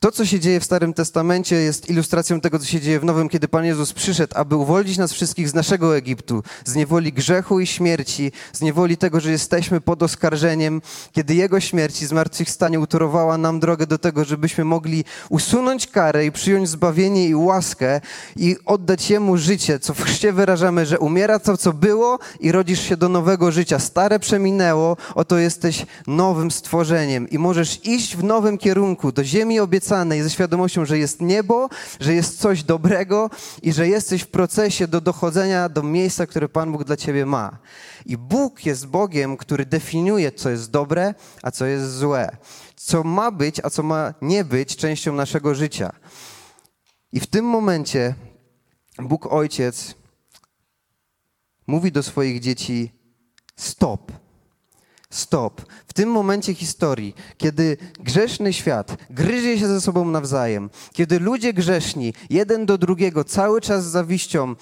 to, 0.00 0.12
co 0.12 0.26
się 0.26 0.40
dzieje 0.40 0.60
w 0.60 0.64
Starym 0.64 0.94
Testamencie, 0.94 1.56
jest 1.56 1.90
ilustracją 1.90 2.40
tego, 2.40 2.58
co 2.58 2.64
się 2.64 2.80
dzieje 2.80 3.00
w 3.00 3.04
Nowym, 3.04 3.28
kiedy 3.28 3.48
Pan 3.48 3.64
Jezus 3.64 3.92
przyszedł, 3.92 4.32
aby 4.36 4.56
uwolnić 4.56 4.98
nas 4.98 5.12
wszystkich 5.12 5.48
z 5.48 5.54
naszego 5.54 5.96
Egiptu, 5.96 6.42
z 6.64 6.74
niewoli 6.74 7.12
grzechu 7.12 7.60
i 7.60 7.66
śmierci, 7.66 8.32
z 8.52 8.60
niewoli 8.60 8.96
tego, 8.96 9.20
że 9.20 9.30
jesteśmy 9.30 9.80
pod 9.80 10.02
oskarżeniem, 10.02 10.82
kiedy 11.12 11.34
Jego 11.34 11.60
śmierć 11.60 12.02
i 12.02 12.06
zmartwychwstanie 12.06 12.80
utorowała 12.80 13.38
nam 13.38 13.60
drogę 13.60 13.86
do 13.86 13.98
tego, 13.98 14.24
żebyśmy 14.24 14.64
mogli 14.64 15.04
usunąć 15.28 15.86
karę 15.86 16.26
i 16.26 16.32
przyjąć 16.32 16.68
zbawienie 16.68 17.28
i 17.28 17.34
łaskę 17.34 18.00
i 18.36 18.56
oddać 18.66 19.10
Jemu 19.10 19.36
życie, 19.36 19.78
co 19.78 19.94
w 19.94 20.02
chrzcie 20.02 20.32
wyrażamy, 20.32 20.86
że 20.86 20.98
umiera 20.98 21.38
to, 21.38 21.56
co 21.56 21.72
było 21.72 22.18
i 22.40 22.52
rodzisz 22.52 22.80
się 22.80 22.96
do 22.96 23.08
nowego 23.08 23.52
życia. 23.52 23.78
Stare 23.78 24.18
przeminęło, 24.18 24.96
oto 25.14 25.38
jesteś 25.38 25.86
nowym 26.06 26.50
stworzeniem 26.50 27.28
i 27.28 27.38
możesz 27.38 27.84
iść 27.84 28.16
w 28.16 28.24
nowym 28.24 28.58
kierunku, 28.58 29.12
do 29.12 29.24
ziemi 29.24 29.60
obiecanej, 29.60 29.89
ze 30.22 30.30
świadomością, 30.30 30.84
że 30.84 30.98
jest 30.98 31.20
niebo, 31.20 31.68
że 32.00 32.14
jest 32.14 32.38
coś 32.38 32.62
dobrego 32.62 33.30
i 33.62 33.72
że 33.72 33.88
jesteś 33.88 34.22
w 34.22 34.28
procesie 34.28 34.88
do 34.88 35.00
dochodzenia 35.00 35.68
do 35.68 35.82
miejsca, 35.82 36.26
które 36.26 36.48
Pan 36.48 36.72
Bóg 36.72 36.84
dla 36.84 36.96
ciebie 36.96 37.26
ma. 37.26 37.58
I 38.06 38.16
Bóg 38.16 38.66
jest 38.66 38.86
Bogiem, 38.86 39.36
który 39.36 39.66
definiuje, 39.66 40.32
co 40.32 40.50
jest 40.50 40.70
dobre, 40.70 41.14
a 41.42 41.50
co 41.50 41.66
jest 41.66 41.96
złe, 41.96 42.36
co 42.76 43.04
ma 43.04 43.30
być, 43.30 43.60
a 43.64 43.70
co 43.70 43.82
ma 43.82 44.14
nie 44.22 44.44
być 44.44 44.76
częścią 44.76 45.12
naszego 45.12 45.54
życia. 45.54 45.92
I 47.12 47.20
w 47.20 47.26
tym 47.26 47.44
momencie 47.44 48.14
Bóg 48.98 49.26
Ojciec 49.26 49.94
mówi 51.66 51.92
do 51.92 52.02
swoich 52.02 52.40
dzieci: 52.40 52.92
stop. 53.56 54.12
Stop. 55.10 55.62
W 55.86 55.92
tym 55.92 56.10
momencie 56.10 56.54
historii, 56.54 57.14
kiedy 57.38 57.76
grzeszny 58.00 58.52
świat 58.52 58.96
gryzie 59.10 59.58
się 59.58 59.66
ze 59.68 59.80
sobą 59.80 60.04
nawzajem, 60.04 60.70
kiedy 60.92 61.20
ludzie 61.20 61.52
grzeszni 61.52 62.14
jeden 62.30 62.66
do 62.66 62.78
drugiego 62.78 63.24
cały 63.24 63.60
czas 63.60 63.84
z 63.84 63.90
zawiścią 63.90 64.54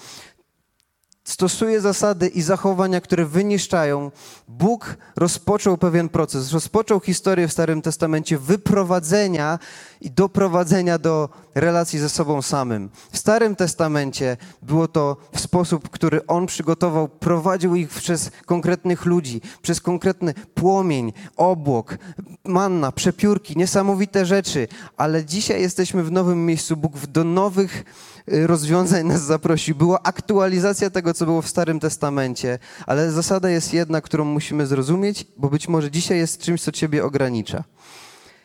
stosuje 1.23 1.81
zasady 1.81 2.27
i 2.27 2.41
zachowania, 2.41 3.01
które 3.01 3.25
wyniszczają, 3.25 4.11
Bóg 4.47 4.97
rozpoczął 5.15 5.77
pewien 5.77 6.09
proces, 6.09 6.51
rozpoczął 6.51 6.99
historię 6.99 7.47
w 7.47 7.51
Starym 7.51 7.81
Testamencie 7.81 8.37
wyprowadzenia 8.37 9.59
i 10.01 10.11
doprowadzenia 10.11 10.97
do 10.97 11.29
relacji 11.55 11.99
ze 11.99 12.09
sobą 12.09 12.41
samym. 12.41 12.89
W 13.11 13.17
Starym 13.17 13.55
Testamencie 13.55 14.37
było 14.61 14.87
to 14.87 15.17
w 15.33 15.39
sposób, 15.39 15.89
który 15.89 16.25
On 16.27 16.45
przygotował, 16.45 17.07
prowadził 17.07 17.75
ich 17.75 17.89
przez 17.89 18.31
konkretnych 18.45 19.05
ludzi, 19.05 19.41
przez 19.61 19.81
konkretny 19.81 20.33
płomień, 20.33 21.13
obłok, 21.37 21.97
manna, 22.43 22.91
przepiórki, 22.91 23.57
niesamowite 23.57 24.25
rzeczy, 24.25 24.67
ale 24.97 25.25
dzisiaj 25.25 25.61
jesteśmy 25.61 26.03
w 26.03 26.11
nowym 26.11 26.45
miejscu. 26.45 26.77
Bóg 26.77 26.97
do 26.97 27.23
nowych 27.23 27.83
rozwiązań 28.31 29.05
nas 29.05 29.21
zaprosił. 29.21 29.75
Była 29.75 30.03
aktualizacja 30.03 30.89
tego, 30.89 31.13
co 31.13 31.25
było 31.25 31.41
w 31.41 31.47
Starym 31.47 31.79
Testamencie, 31.79 32.59
ale 32.87 33.11
zasada 33.11 33.49
jest 33.49 33.73
jedna, 33.73 34.01
którą 34.01 34.25
musimy 34.25 34.67
zrozumieć, 34.67 35.25
bo 35.37 35.49
być 35.49 35.67
może 35.67 35.91
dzisiaj 35.91 36.17
jest 36.17 36.41
czymś, 36.41 36.61
co 36.61 36.71
Ciebie 36.71 37.05
ogranicza. 37.05 37.63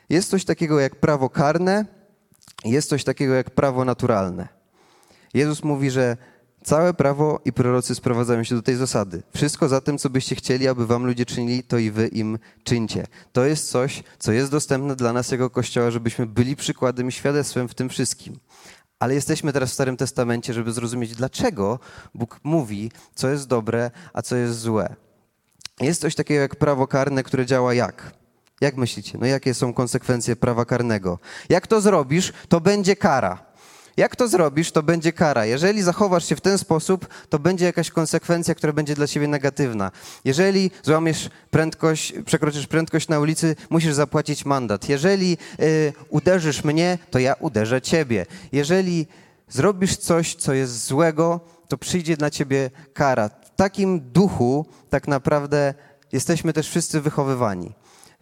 Jest 0.09 0.31
coś 0.31 0.45
takiego 0.45 0.81
jak 0.81 0.97
prawo 0.97 1.31
karne, 1.31 1.87
jest 2.65 2.89
coś 2.89 3.05
takiego 3.05 3.35
jak 3.35 3.51
prawo 3.51 3.85
naturalne. 3.85 4.49
Jezus 5.35 5.65
mówi, 5.65 5.91
że 5.91 6.17
całe 6.65 6.95
prawo 6.95 7.41
i 7.45 7.53
prorocy 7.53 7.95
sprowadzają 7.95 8.45
się 8.45 8.55
do 8.55 8.63
tej 8.63 8.77
zasady. 8.77 9.23
Wszystko 9.35 9.69
za 9.69 9.81
tym, 9.81 9.99
co 9.99 10.11
byście 10.11 10.35
chcieli, 10.35 10.69
aby 10.69 10.87
wam 10.87 11.07
ludzie 11.07 11.27
czynili, 11.27 11.63
to 11.63 11.79
i 11.79 11.91
wy 11.91 12.09
im 12.09 12.39
czyńcie. 12.65 13.07
To 13.33 13.45
jest 13.45 13.71
coś, 13.71 14.03
co 14.19 14.33
jest 14.33 14.51
dostępne 14.51 14.97
dla 14.97 15.13
nas 15.13 15.31
jako 15.31 15.51
Kościoła, 15.51 15.91
żebyśmy 15.91 16.27
byli 16.27 16.57
przykładem 16.57 17.09
i 17.09 17.13
świadectwem 17.13 17.69
w 17.69 17.75
tym 17.75 17.89
wszystkim. 17.89 18.39
Ale 18.99 19.15
jesteśmy 19.15 19.53
teraz 19.53 19.71
w 19.71 19.75
Starym 19.75 19.97
Testamencie, 19.97 20.55
żeby 20.55 20.73
zrozumieć, 20.73 21.15
dlaczego 21.15 21.79
Bóg 22.15 22.41
mówi, 22.45 22.91
co 23.15 23.29
jest 23.29 23.49
dobre, 23.49 23.91
a 24.13 24.23
co 24.23 24.37
jest 24.37 24.61
złe. 24.61 24.97
Jest 25.81 26.01
coś 26.01 26.15
takiego 26.15 26.41
jak 26.41 26.57
prawo 26.57 26.87
karne, 26.87 27.23
które 27.23 27.47
działa 27.47 27.75
jak? 27.75 28.13
Jak 28.61 28.77
myślicie? 28.77 29.19
No 29.19 29.27
jakie 29.27 29.55
są 29.55 29.75
konsekwencje 29.75 30.37
prawa 30.37 30.65
karnego? 30.65 31.19
Jak 31.49 31.67
to 31.67 31.81
zrobisz, 31.81 32.33
to 32.49 32.61
będzie 32.61 32.97
kara. 32.97 33.54
Jak 33.97 34.17
to 34.17 34.29
zrobisz, 34.29 34.73
to 34.73 34.83
będzie 34.83 35.13
kara. 35.13 35.47
Jeżeli 35.47 35.83
zachowasz 35.83 36.29
się 36.29 36.37
w 36.37 36.41
ten 36.41 36.59
sposób, 36.59 37.07
to 37.29 37.39
będzie 37.39 37.65
jakaś 37.65 37.91
konsekwencja, 37.91 38.55
która 38.55 38.73
będzie 38.73 38.95
dla 38.95 39.07
ciebie 39.07 39.29
negatywna. 39.29 39.91
Jeżeli 40.25 40.71
złamiesz 40.83 41.31
prędkość, 41.51 42.13
przekroczysz 42.27 42.67
prędkość 42.67 43.09
na 43.09 43.21
ulicy, 43.21 43.57
musisz 43.71 43.95
zapłacić 43.95 44.45
mandat. 44.45 44.89
Jeżeli 44.89 45.39
y, 45.61 45.93
uderzysz 46.09 46.65
mnie, 46.65 46.99
to 47.11 47.19
ja 47.19 47.35
uderzę 47.35 47.83
ciebie. 47.83 48.27
Jeżeli 48.53 49.07
zrobisz 49.49 49.97
coś, 49.97 50.35
co 50.35 50.55
jest 50.55 50.87
złego, 50.87 51.41
to 51.69 51.79
przyjdzie 51.79 52.17
na 52.19 52.31
ciebie 52.31 52.71
kara. 52.95 53.29
W 53.29 53.57
takim 53.57 54.01
duchu 54.13 54.67
tak 54.91 55.09
naprawdę 55.09 55.75
jesteśmy 56.13 56.53
też 56.53 56.69
wszyscy 56.69 57.01
wychowywani 57.01 57.75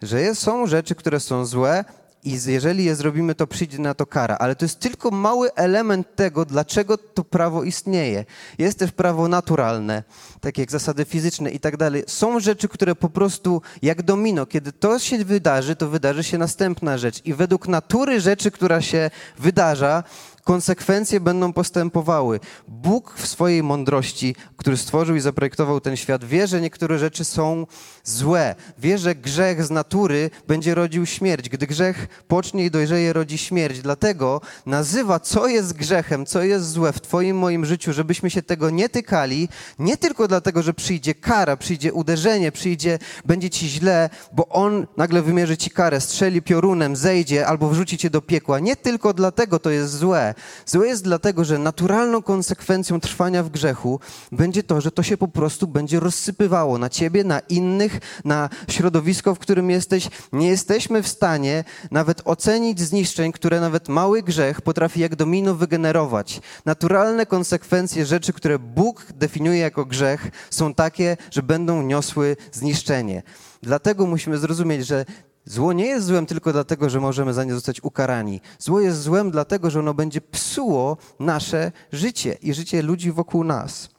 że 0.03 0.35
są 0.35 0.67
rzeczy, 0.67 0.95
które 0.95 1.19
są 1.19 1.45
złe 1.45 1.85
i 2.25 2.51
jeżeli 2.51 2.83
je 2.85 2.95
zrobimy, 2.95 3.35
to 3.35 3.47
przyjdzie 3.47 3.79
na 3.79 3.93
to 3.93 4.05
kara. 4.05 4.37
Ale 4.37 4.55
to 4.55 4.65
jest 4.65 4.79
tylko 4.79 5.11
mały 5.11 5.53
element 5.53 6.15
tego, 6.15 6.45
dlaczego 6.45 6.97
to 6.97 7.23
prawo 7.23 7.63
istnieje. 7.63 8.25
Jest 8.57 8.79
też 8.79 8.91
prawo 8.91 9.27
naturalne, 9.27 10.03
takie 10.41 10.61
jak 10.61 10.71
zasady 10.71 11.05
fizyczne 11.05 11.51
i 11.51 11.59
tak 11.59 11.77
dalej. 11.77 12.03
Są 12.07 12.39
rzeczy, 12.39 12.67
które 12.67 12.95
po 12.95 13.09
prostu 13.09 13.61
jak 13.81 14.01
domino, 14.01 14.45
kiedy 14.45 14.71
to 14.71 14.99
się 14.99 15.25
wydarzy, 15.25 15.75
to 15.75 15.89
wydarzy 15.89 16.23
się 16.23 16.37
następna 16.37 16.97
rzecz. 16.97 17.25
I 17.25 17.33
według 17.33 17.67
natury 17.67 18.21
rzeczy, 18.21 18.51
która 18.51 18.81
się 18.81 19.11
wydarza, 19.39 20.03
konsekwencje 20.43 21.19
będą 21.19 21.53
postępowały. 21.53 22.39
Bóg 22.67 23.13
w 23.17 23.27
swojej 23.27 23.63
mądrości, 23.63 24.35
który 24.57 24.77
stworzył 24.77 25.15
i 25.15 25.19
zaprojektował 25.19 25.81
ten 25.81 25.95
świat, 25.95 26.25
wie, 26.25 26.47
że 26.47 26.61
niektóre 26.61 26.99
rzeczy 26.99 27.25
są 27.25 27.67
złe. 28.03 28.55
Wie, 28.77 28.97
że 28.97 29.15
grzech 29.15 29.63
z 29.63 29.71
natury 29.71 30.29
będzie 30.47 30.75
rodził 30.75 31.05
śmierć. 31.05 31.49
Gdy 31.49 31.67
grzech 31.67 32.23
pocznie 32.27 32.65
i 32.65 32.71
dojrzeje, 32.71 33.13
rodzi 33.13 33.37
śmierć. 33.37 33.81
Dlatego 33.81 34.41
nazywa, 34.65 35.19
co 35.19 35.47
jest 35.47 35.73
grzechem, 35.73 36.25
co 36.25 36.43
jest 36.43 36.71
złe 36.71 36.93
w 36.93 37.01
Twoim, 37.01 37.37
moim 37.37 37.65
życiu, 37.65 37.93
żebyśmy 37.93 38.29
się 38.29 38.41
tego 38.41 38.69
nie 38.69 38.89
tykali, 38.89 39.49
nie 39.79 39.97
tylko 39.97 40.27
dlatego, 40.27 40.63
że 40.63 40.73
przyjdzie 40.73 41.15
kara, 41.15 41.57
przyjdzie 41.57 41.93
uderzenie, 41.93 42.51
przyjdzie, 42.51 42.99
będzie 43.25 43.49
Ci 43.49 43.69
źle, 43.69 44.09
bo 44.33 44.47
On 44.47 44.87
nagle 44.97 45.21
wymierzy 45.21 45.57
Ci 45.57 45.69
karę, 45.69 46.01
strzeli 46.01 46.41
piorunem, 46.41 46.95
zejdzie 46.95 47.47
albo 47.47 47.69
wrzuci 47.69 47.97
Cię 47.97 48.09
do 48.09 48.21
piekła. 48.21 48.59
Nie 48.59 48.75
tylko 48.75 49.13
dlatego 49.13 49.59
to 49.59 49.69
jest 49.69 49.97
złe, 49.97 50.32
złe? 50.65 50.87
Jest 50.87 51.03
dlatego, 51.03 51.45
że 51.45 51.57
naturalną 51.57 52.21
konsekwencją 52.21 52.99
trwania 52.99 53.43
w 53.43 53.49
grzechu 53.49 53.99
będzie 54.31 54.63
to, 54.63 54.81
że 54.81 54.91
to 54.91 55.03
się 55.03 55.17
po 55.17 55.27
prostu 55.27 55.67
będzie 55.67 55.99
rozsypywało 55.99 56.77
na 56.77 56.89
ciebie, 56.89 57.23
na 57.23 57.39
innych, 57.39 57.99
na 58.25 58.49
środowisko, 58.69 59.35
w 59.35 59.39
którym 59.39 59.69
jesteś. 59.69 60.09
Nie 60.33 60.47
jesteśmy 60.47 61.03
w 61.03 61.07
stanie 61.07 61.63
nawet 61.91 62.21
ocenić 62.25 62.81
zniszczeń, 62.81 63.31
które 63.31 63.61
nawet 63.61 63.89
mały 63.89 64.23
grzech 64.23 64.61
potrafi 64.61 64.99
jak 64.99 65.15
domino 65.15 65.55
wygenerować. 65.55 66.41
Naturalne 66.65 67.25
konsekwencje 67.25 68.05
rzeczy, 68.05 68.33
które 68.33 68.59
Bóg 68.59 69.05
definiuje 69.15 69.59
jako 69.59 69.85
grzech, 69.85 70.31
są 70.49 70.73
takie, 70.73 71.17
że 71.31 71.43
będą 71.43 71.81
niosły 71.81 72.37
zniszczenie. 72.51 73.23
Dlatego 73.61 74.05
musimy 74.05 74.37
zrozumieć, 74.37 74.87
że 74.87 75.05
Zło 75.45 75.73
nie 75.73 75.85
jest 75.85 76.05
złem 76.05 76.25
tylko 76.25 76.53
dlatego, 76.53 76.89
że 76.89 76.99
możemy 76.99 77.33
za 77.33 77.43
nie 77.43 77.53
zostać 77.53 77.83
ukarani. 77.83 78.41
Zło 78.59 78.79
jest 78.79 79.01
złem 79.01 79.31
dlatego, 79.31 79.69
że 79.69 79.79
ono 79.79 79.93
będzie 79.93 80.21
psuło 80.21 80.97
nasze 81.19 81.71
życie 81.91 82.37
i 82.41 82.53
życie 82.53 82.81
ludzi 82.81 83.11
wokół 83.11 83.43
nas. 83.43 83.89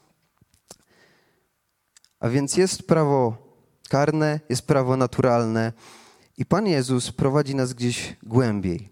A 2.21 2.29
więc 2.29 2.57
jest 2.57 2.83
prawo 2.83 3.37
karne, 3.89 4.41
jest 4.49 4.67
prawo 4.67 4.97
naturalne 4.97 5.73
i 6.39 6.47
Pan 6.47 6.67
Jezus 6.67 7.13
prowadzi 7.13 7.55
nas 7.55 7.73
gdzieś 7.73 8.17
głębiej. 8.23 8.89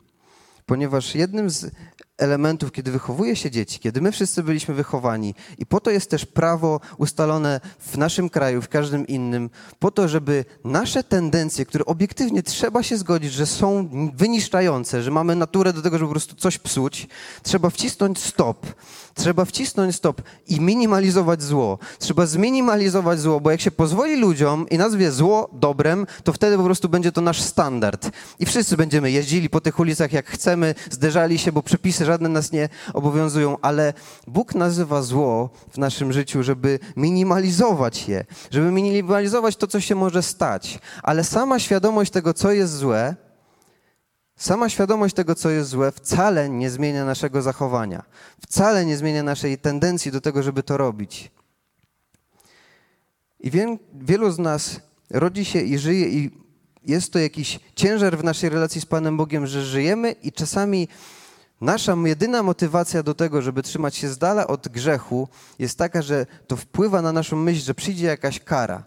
Ponieważ 0.66 1.14
jednym 1.14 1.50
z 1.50 1.70
elementów, 2.18 2.72
kiedy 2.72 2.92
wychowuje 2.92 3.36
się 3.36 3.50
dzieci, 3.50 3.78
kiedy 3.78 4.00
my 4.00 4.12
wszyscy 4.12 4.42
byliśmy 4.42 4.74
wychowani 4.74 5.34
i 5.58 5.66
po 5.66 5.80
to 5.80 5.90
jest 5.90 6.10
też 6.10 6.26
prawo 6.26 6.80
ustalone 6.98 7.60
w 7.78 7.96
naszym 7.96 8.30
kraju, 8.30 8.62
w 8.62 8.68
każdym 8.68 9.06
innym, 9.06 9.50
po 9.78 9.90
to, 9.90 10.08
żeby 10.08 10.44
nasze 10.64 11.04
tendencje, 11.04 11.66
które 11.66 11.84
obiektywnie 11.84 12.42
trzeba 12.42 12.82
się 12.82 12.96
zgodzić, 12.96 13.32
że 13.32 13.46
są 13.46 13.88
wyniszczające, 14.14 15.02
że 15.02 15.10
mamy 15.10 15.36
naturę 15.36 15.72
do 15.72 15.82
tego, 15.82 15.98
żeby 15.98 16.08
po 16.08 16.12
prostu 16.12 16.34
coś 16.34 16.58
psuć, 16.58 17.08
trzeba 17.42 17.70
wcisnąć 17.70 18.18
stop. 18.18 18.66
Trzeba 19.14 19.44
wcisnąć 19.44 19.96
stop 19.96 20.22
i 20.48 20.60
minimalizować 20.60 21.42
zło. 21.42 21.78
Trzeba 21.98 22.26
zminimalizować 22.26 23.20
zło, 23.20 23.40
bo 23.40 23.50
jak 23.50 23.60
się 23.60 23.70
pozwoli 23.70 24.16
ludziom 24.16 24.68
i 24.68 24.78
nazwie 24.78 25.10
zło 25.10 25.50
dobrem, 25.52 26.06
to 26.24 26.32
wtedy 26.32 26.56
po 26.56 26.64
prostu 26.64 26.88
będzie 26.88 27.12
to 27.12 27.20
nasz 27.20 27.42
standard. 27.42 28.10
I 28.38 28.46
wszyscy 28.46 28.76
będziemy 28.76 29.10
jeździli 29.10 29.50
po 29.50 29.60
tych 29.60 29.78
ulicach 29.78 30.12
jak 30.12 30.26
chcemy, 30.26 30.74
zderzali 30.90 31.38
się, 31.38 31.52
bo 31.52 31.62
przepisy 32.02 32.12
żadne 32.12 32.28
nas 32.28 32.52
nie 32.52 32.68
obowiązują, 32.94 33.56
ale 33.62 33.94
Bóg 34.26 34.54
nazywa 34.54 35.02
zło 35.02 35.50
w 35.70 35.78
naszym 35.78 36.12
życiu, 36.12 36.42
żeby 36.42 36.78
minimalizować 36.96 38.08
je, 38.08 38.24
żeby 38.50 38.70
minimalizować 38.70 39.56
to, 39.56 39.66
co 39.66 39.80
się 39.80 39.94
może 39.94 40.22
stać. 40.22 40.78
Ale 41.02 41.24
sama 41.24 41.58
świadomość 41.58 42.10
tego, 42.10 42.34
co 42.34 42.52
jest 42.52 42.76
złe, 42.76 43.16
Sama 44.36 44.68
świadomość 44.68 45.14
tego, 45.14 45.34
co 45.34 45.50
jest 45.50 45.70
złe, 45.70 45.92
wcale 45.92 46.48
nie 46.48 46.70
zmienia 46.70 47.04
naszego 47.04 47.42
zachowania, 47.42 48.02
wcale 48.40 48.84
nie 48.84 48.96
zmienia 48.96 49.22
naszej 49.22 49.58
tendencji 49.58 50.12
do 50.12 50.20
tego, 50.20 50.42
żeby 50.42 50.62
to 50.62 50.76
robić. 50.76 51.30
I 53.40 53.50
wie, 53.50 53.78
wielu 53.94 54.30
z 54.30 54.38
nas 54.38 54.80
rodzi 55.10 55.44
się 55.44 55.60
i 55.60 55.78
żyje, 55.78 56.08
i 56.08 56.30
jest 56.84 57.12
to 57.12 57.18
jakiś 57.18 57.60
ciężar 57.76 58.18
w 58.18 58.24
naszej 58.24 58.50
relacji 58.50 58.80
z 58.80 58.86
Panem 58.86 59.16
Bogiem, 59.16 59.46
że 59.46 59.62
żyjemy 59.62 60.12
i 60.22 60.32
czasami 60.32 60.88
nasza 61.62 61.96
jedyna 62.04 62.42
motywacja 62.42 63.02
do 63.02 63.14
tego, 63.14 63.42
żeby 63.42 63.62
trzymać 63.62 63.96
się 63.96 64.08
z 64.08 64.18
dala 64.18 64.46
od 64.46 64.68
grzechu, 64.68 65.28
jest 65.58 65.78
taka, 65.78 66.02
że 66.02 66.26
to 66.46 66.56
wpływa 66.56 67.02
na 67.02 67.12
naszą 67.12 67.36
myśl, 67.36 67.64
że 67.64 67.74
przyjdzie 67.74 68.06
jakaś 68.06 68.40
kara. 68.40 68.84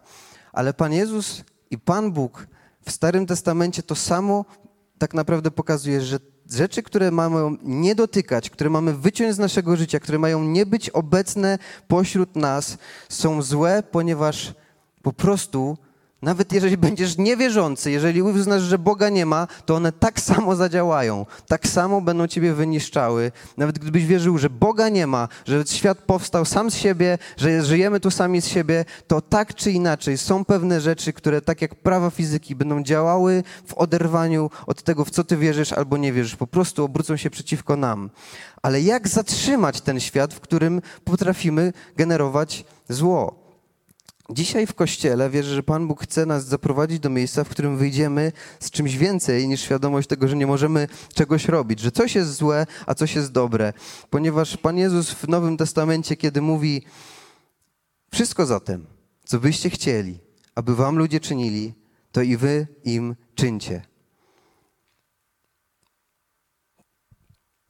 Ale 0.54 0.74
Pan 0.74 0.94
Jezus 0.94 1.44
i 1.72 1.78
Pan 1.78 2.12
Bóg 2.12 2.48
w 2.86 2.92
Starym 2.92 3.26
Testamencie 3.26 3.84
to 3.84 3.96
samo 3.96 4.46
tak 4.98 5.14
naprawdę 5.14 5.52
pokazuje, 5.52 6.02
że 6.02 6.20
rzeczy, 6.52 6.84
które 6.84 7.12
mamy 7.12 7.58
nie 7.64 7.96
dotykać, 7.96 8.50
które 8.50 8.70
mamy 8.70 8.94
wyciąć 8.94 9.36
z 9.36 9.40
naszego 9.40 9.76
życia, 9.76 10.00
które 10.00 10.20
mają 10.20 10.44
nie 10.44 10.66
być 10.66 10.90
obecne 10.90 11.58
pośród 11.88 12.36
nas, 12.36 12.78
są 13.10 13.42
złe, 13.42 13.84
ponieważ 13.92 14.54
po 15.02 15.14
prostu 15.14 15.78
nawet 16.26 16.54
jeżeli 16.54 16.78
będziesz 16.78 17.18
niewierzący, 17.18 17.92
jeżeli 17.92 18.22
uznasz, 18.22 18.62
że 18.62 18.80
Boga 18.80 19.10
nie 19.10 19.26
ma, 19.26 19.48
to 19.66 19.76
one 19.76 19.92
tak 19.92 20.20
samo 20.20 20.56
zadziałają, 20.56 21.26
tak 21.48 21.68
samo 21.68 22.02
będą 22.02 22.28
ciebie 22.28 22.54
wyniszczały. 22.54 23.32
Nawet 23.58 23.80
gdybyś 23.80 24.06
wierzył, 24.06 24.38
że 24.38 24.50
Boga 24.50 24.90
nie 24.90 25.08
ma, 25.08 25.28
że 25.46 25.64
świat 25.66 25.98
powstał 25.98 26.46
sam 26.46 26.72
z 26.72 26.76
siebie, 26.76 27.18
że 27.38 27.64
żyjemy 27.64 28.00
tu 28.00 28.12
sami 28.12 28.42
z 28.42 28.48
siebie, 28.48 28.86
to 29.08 29.22
tak 29.22 29.56
czy 29.56 29.72
inaczej 29.72 30.18
są 30.18 30.46
pewne 30.46 30.82
rzeczy, 30.82 31.14
które 31.14 31.42
tak 31.42 31.62
jak 31.62 31.76
prawa 31.76 32.10
fizyki 32.10 32.56
będą 32.56 32.84
działały 32.84 33.44
w 33.66 33.74
oderwaniu 33.74 34.50
od 34.68 34.84
tego, 34.84 35.06
w 35.06 35.12
co 35.12 35.24
ty 35.24 35.38
wierzysz 35.38 35.74
albo 35.74 35.98
nie 35.98 36.14
wierzysz. 36.14 36.36
Po 36.36 36.48
prostu 36.48 36.84
obrócą 36.84 37.18
się 37.18 37.30
przeciwko 37.30 37.76
nam. 37.76 38.10
Ale 38.62 38.82
jak 38.82 39.08
zatrzymać 39.08 39.82
ten 39.82 40.00
świat, 40.00 40.34
w 40.34 40.40
którym 40.40 40.82
potrafimy 41.04 41.74
generować 41.96 42.66
zło? 42.90 43.45
Dzisiaj 44.30 44.68
w 44.68 44.74
Kościele 44.74 45.30
wierzę, 45.30 45.56
że 45.56 45.64
Pan 45.64 45.88
Bóg 45.88 46.04
chce 46.04 46.26
nas 46.26 46.46
zaprowadzić 46.46 47.00
do 47.00 47.10
miejsca, 47.10 47.44
w 47.44 47.50
którym 47.50 47.78
wyjdziemy 47.78 48.32
z 48.60 48.72
czymś 48.72 48.96
więcej 48.96 49.48
niż 49.48 49.62
świadomość 49.62 50.08
tego, 50.08 50.28
że 50.28 50.36
nie 50.36 50.48
możemy 50.48 50.88
czegoś 51.14 51.46
robić, 51.46 51.80
że 51.80 51.92
coś 51.92 52.16
jest 52.16 52.34
złe, 52.34 52.66
a 52.86 52.96
coś 52.96 53.16
jest 53.16 53.32
dobre. 53.32 53.74
Ponieważ 54.10 54.58
Pan 54.58 54.78
Jezus 54.78 55.12
w 55.12 55.28
Nowym 55.28 55.58
Testamencie, 55.58 56.16
kiedy 56.16 56.42
mówi 56.42 56.84
wszystko 58.12 58.46
zatem, 58.46 58.86
co 59.26 59.40
byście 59.40 59.70
chcieli, 59.70 60.20
aby 60.56 60.76
wam 60.76 60.98
ludzie 60.98 61.20
czynili, 61.20 61.74
to 62.12 62.22
i 62.22 62.38
wy 62.38 62.68
im 62.84 63.16
czyńcie. 63.36 63.82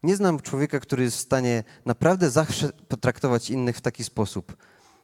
Nie 0.03 0.15
znam 0.15 0.39
człowieka, 0.39 0.79
który 0.79 1.03
jest 1.03 1.17
w 1.17 1.19
stanie 1.21 1.63
naprawdę 1.85 2.29
zawsze 2.29 2.69
potraktować 2.87 3.49
innych 3.49 3.77
w 3.77 3.81
taki 3.81 4.03
sposób 4.03 4.57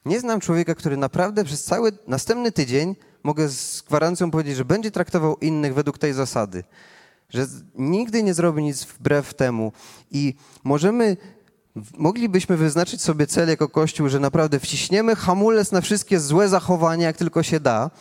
nie 0.06 0.20
znam 0.20 0.40
człowieka, 0.40 0.76
który 0.76 0.98
naprawdę 0.98 1.44
przez 1.44 1.64
cały 1.64 1.92
następny 2.08 2.52
tydzień 2.52 2.96
mogę 3.24 3.50
z 3.50 3.82
gwarancją 3.82 4.32
powiedzieć, 4.32 4.56
że 4.56 4.66
będzie 4.66 4.92
traktował 4.92 5.38
innych 5.38 5.74
według 5.74 5.98
tej 5.98 6.14
zasady. 6.14 6.64
Że 7.30 7.48
nigdy 7.76 8.24
nie 8.24 8.34
zrobi 8.34 8.64
nic 8.64 8.84
wbrew 8.84 9.34
temu. 9.34 9.72
I 10.12 10.34
możemy, 10.64 11.18
moglibyśmy 11.98 12.58
wyznaczyć 12.58 13.02
sobie 13.02 13.28
cel 13.28 13.50
jako 13.50 13.70
Kościół, 13.70 14.10
że 14.10 14.20
naprawdę 14.20 14.60
wciśniemy 14.60 15.16
hamulec 15.16 15.72
na 15.72 15.82
wszystkie 15.82 16.20
złe 16.20 16.50
zachowania, 16.50 17.08
jak 17.08 17.18
tylko 17.18 17.44
się 17.44 17.60
da. 17.60 17.92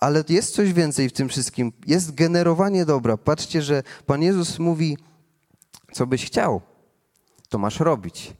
Ale 0.00 0.24
jest 0.28 0.54
coś 0.54 0.72
więcej 0.72 1.08
w 1.08 1.12
tym 1.12 1.28
wszystkim. 1.28 1.72
Jest 1.86 2.14
generowanie 2.14 2.84
dobra. 2.84 3.16
Patrzcie, 3.16 3.62
że 3.62 3.82
Pan 4.06 4.22
Jezus 4.22 4.58
mówi, 4.58 4.98
co 5.92 6.06
byś 6.06 6.26
chciał, 6.26 6.60
to 7.48 7.58
masz 7.58 7.80
robić. 7.80 8.32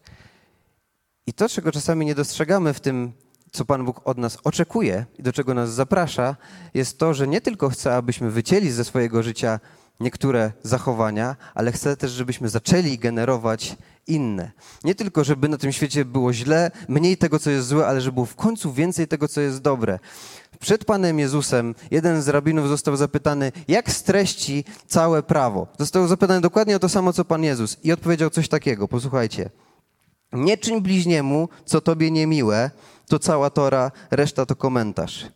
I 1.31 1.33
to, 1.33 1.49
czego 1.49 1.73
czasami 1.73 2.07
nie 2.07 2.15
dostrzegamy 2.15 2.75
w 2.75 2.81
tym, 2.81 3.13
co 3.53 3.65
Pan 3.65 3.85
Bóg 3.85 4.01
od 4.05 4.19
nas 4.19 4.39
oczekuje 4.45 5.07
i 5.19 5.23
do 5.23 5.33
czego 5.33 5.55
nas 5.55 5.73
zaprasza, 5.73 6.37
jest 6.75 6.99
to, 6.99 7.15
że 7.15 7.29
nie 7.29 7.41
tylko 7.41 7.69
chce, 7.69 7.97
abyśmy 7.97 8.31
wycięli 8.31 8.71
ze 8.71 8.85
swojego 8.85 9.23
życia 9.23 9.61
niektóre 10.01 10.53
zachowania, 10.63 11.37
ale 11.55 11.73
chce 11.73 11.97
też, 11.97 12.11
żebyśmy 12.11 12.49
zaczęli 12.49 12.99
generować 12.99 13.77
inne. 14.07 14.51
Nie 14.85 14.95
tylko, 14.95 15.25
żeby 15.25 15.49
na 15.49 15.59
tym 15.59 15.73
świecie 15.73 16.05
było 16.05 16.33
źle, 16.33 16.71
mniej 16.89 17.17
tego, 17.17 17.39
co 17.39 17.51
jest 17.51 17.69
złe, 17.69 17.87
ale 17.87 18.01
żeby 18.01 18.15
było 18.15 18.27
w 18.27 18.37
końcu 18.37 18.73
więcej 18.73 19.09
tego, 19.09 19.29
co 19.29 19.41
jest 19.41 19.63
dobre. 19.63 19.99
Przed 20.61 20.85
Panem 20.85 21.19
Jezusem 21.19 21.75
jeden 21.91 22.23
z 22.23 22.29
rabinów 22.29 22.69
został 22.69 22.97
zapytany, 22.97 23.53
jak 23.69 23.91
streści 23.91 24.65
całe 24.87 25.23
prawo. 25.23 25.67
Został 25.79 26.09
zapytany 26.09 26.41
dokładnie 26.41 26.77
o 26.77 26.79
to 26.79 26.89
samo, 26.89 27.13
co 27.13 27.25
Pan 27.25 27.45
Jezus 27.45 27.77
i 27.83 27.93
odpowiedział 27.93 28.31
coś 28.31 28.49
takiego. 28.49 28.89
Posłuchajcie. 28.89 29.51
Nie 30.33 30.59
czyń 30.59 30.81
bliźniemu, 30.81 31.49
co 31.65 31.81
tobie 31.81 32.11
niemiłe, 32.11 32.71
to 33.09 33.19
cała 33.19 33.51
Tora, 33.51 33.93
reszta 34.11 34.47
to 34.47 34.57
komentarz. 34.57 35.27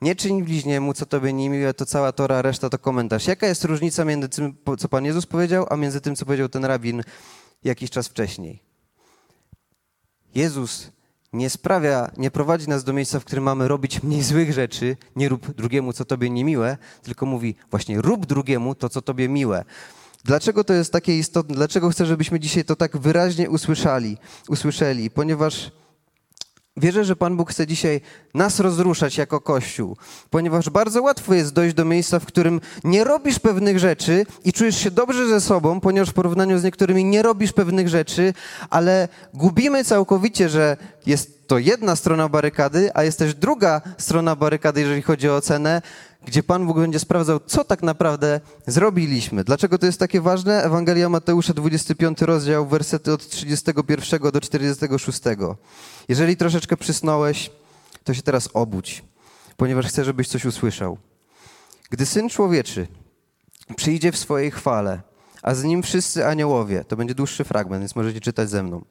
Nie 0.00 0.16
czyń 0.16 0.44
bliźniemu, 0.44 0.94
co 0.94 1.06
tobie 1.06 1.32
niemiłe, 1.32 1.74
to 1.74 1.86
cała 1.86 2.12
Tora, 2.12 2.42
reszta 2.42 2.70
to 2.70 2.78
komentarz. 2.78 3.26
Jaka 3.26 3.46
jest 3.46 3.64
różnica 3.64 4.04
między 4.04 4.28
tym, 4.28 4.56
co 4.78 4.88
Pan 4.88 5.04
Jezus 5.04 5.26
powiedział, 5.26 5.66
a 5.70 5.76
między 5.76 6.00
tym, 6.00 6.16
co 6.16 6.26
powiedział 6.26 6.48
ten 6.48 6.64
rabin 6.64 7.02
jakiś 7.64 7.90
czas 7.90 8.08
wcześniej? 8.08 8.62
Jezus 10.34 10.90
nie 11.32 11.50
sprawia, 11.50 12.10
nie 12.16 12.30
prowadzi 12.30 12.68
nas 12.68 12.84
do 12.84 12.92
miejsca, 12.92 13.20
w 13.20 13.24
którym 13.24 13.44
mamy 13.44 13.68
robić 13.68 14.02
mniej 14.02 14.22
złych 14.22 14.52
rzeczy, 14.52 14.96
nie 15.16 15.28
rób 15.28 15.54
drugiemu, 15.54 15.92
co 15.92 16.04
tobie 16.04 16.30
niemiłe, 16.30 16.76
tylko 17.02 17.26
mówi 17.26 17.54
właśnie 17.70 18.00
rób 18.00 18.26
drugiemu 18.26 18.74
to, 18.74 18.88
co 18.88 19.02
tobie 19.02 19.28
miłe. 19.28 19.64
Dlaczego 20.24 20.64
to 20.64 20.72
jest 20.72 20.92
takie 20.92 21.18
istotne? 21.18 21.54
Dlaczego 21.54 21.90
chcę, 21.90 22.06
żebyśmy 22.06 22.40
dzisiaj 22.40 22.64
to 22.64 22.76
tak 22.76 22.96
wyraźnie 22.96 23.50
usłyszeli? 23.50 24.18
usłyszeli? 24.48 25.10
Ponieważ 25.10 25.70
wierzę, 26.76 27.04
że 27.04 27.16
Pan 27.16 27.36
Bóg 27.36 27.50
chce 27.50 27.66
dzisiaj 27.66 28.00
nas 28.34 28.60
rozruszać 28.60 29.18
jako 29.18 29.40
Kościół, 29.40 29.96
ponieważ 30.30 30.70
bardzo 30.70 31.02
łatwo 31.02 31.34
jest 31.34 31.52
dojść 31.52 31.74
do 31.74 31.84
miejsca, 31.84 32.18
w 32.18 32.26
którym 32.26 32.60
nie 32.84 33.04
robisz 33.04 33.38
pewnych 33.38 33.78
rzeczy 33.78 34.26
i 34.44 34.52
czujesz 34.52 34.76
się 34.76 34.90
dobrze 34.90 35.28
ze 35.28 35.40
sobą, 35.40 35.80
ponieważ 35.80 36.10
w 36.10 36.14
porównaniu 36.14 36.58
z 36.58 36.64
niektórymi 36.64 37.04
nie 37.04 37.22
robisz 37.22 37.52
pewnych 37.52 37.88
rzeczy, 37.88 38.34
ale 38.70 39.08
gubimy 39.34 39.84
całkowicie, 39.84 40.48
że 40.48 40.76
jest 41.06 41.48
to 41.48 41.58
jedna 41.58 41.96
strona 41.96 42.28
barykady, 42.28 42.90
a 42.94 43.02
jest 43.04 43.18
też 43.18 43.34
druga 43.34 43.80
strona 43.98 44.36
barykady, 44.36 44.80
jeżeli 44.80 45.02
chodzi 45.02 45.28
o 45.28 45.36
ocenę, 45.36 45.82
gdzie 46.26 46.42
Pan 46.42 46.66
Bóg 46.66 46.76
będzie 46.76 46.98
sprawdzał, 46.98 47.40
co 47.46 47.64
tak 47.64 47.82
naprawdę 47.82 48.40
zrobiliśmy. 48.66 49.44
Dlaczego 49.44 49.78
to 49.78 49.86
jest 49.86 49.98
takie 49.98 50.20
ważne? 50.20 50.62
Ewangelia 50.62 51.08
Mateusza, 51.08 51.54
25 51.54 52.22
rozdział, 52.22 52.66
wersety 52.66 53.12
od 53.12 53.28
31 53.28 54.30
do 54.32 54.40
46. 54.40 55.20
Jeżeli 56.08 56.36
troszeczkę 56.36 56.76
przysnąłeś, 56.76 57.50
to 58.04 58.14
się 58.14 58.22
teraz 58.22 58.48
obudź, 58.54 59.04
ponieważ 59.56 59.86
chcę, 59.86 60.04
żebyś 60.04 60.28
coś 60.28 60.44
usłyszał. 60.44 60.98
Gdy 61.90 62.06
Syn 62.06 62.28
Człowieczy 62.28 62.86
przyjdzie 63.76 64.12
w 64.12 64.18
swojej 64.18 64.50
chwale, 64.50 65.00
a 65.42 65.54
z 65.54 65.64
nim 65.64 65.82
wszyscy 65.82 66.26
aniołowie, 66.26 66.84
to 66.88 66.96
będzie 66.96 67.14
dłuższy 67.14 67.44
fragment, 67.44 67.82
więc 67.82 67.96
możecie 67.96 68.20
czytać 68.20 68.50
ze 68.50 68.62
mną. 68.62 68.84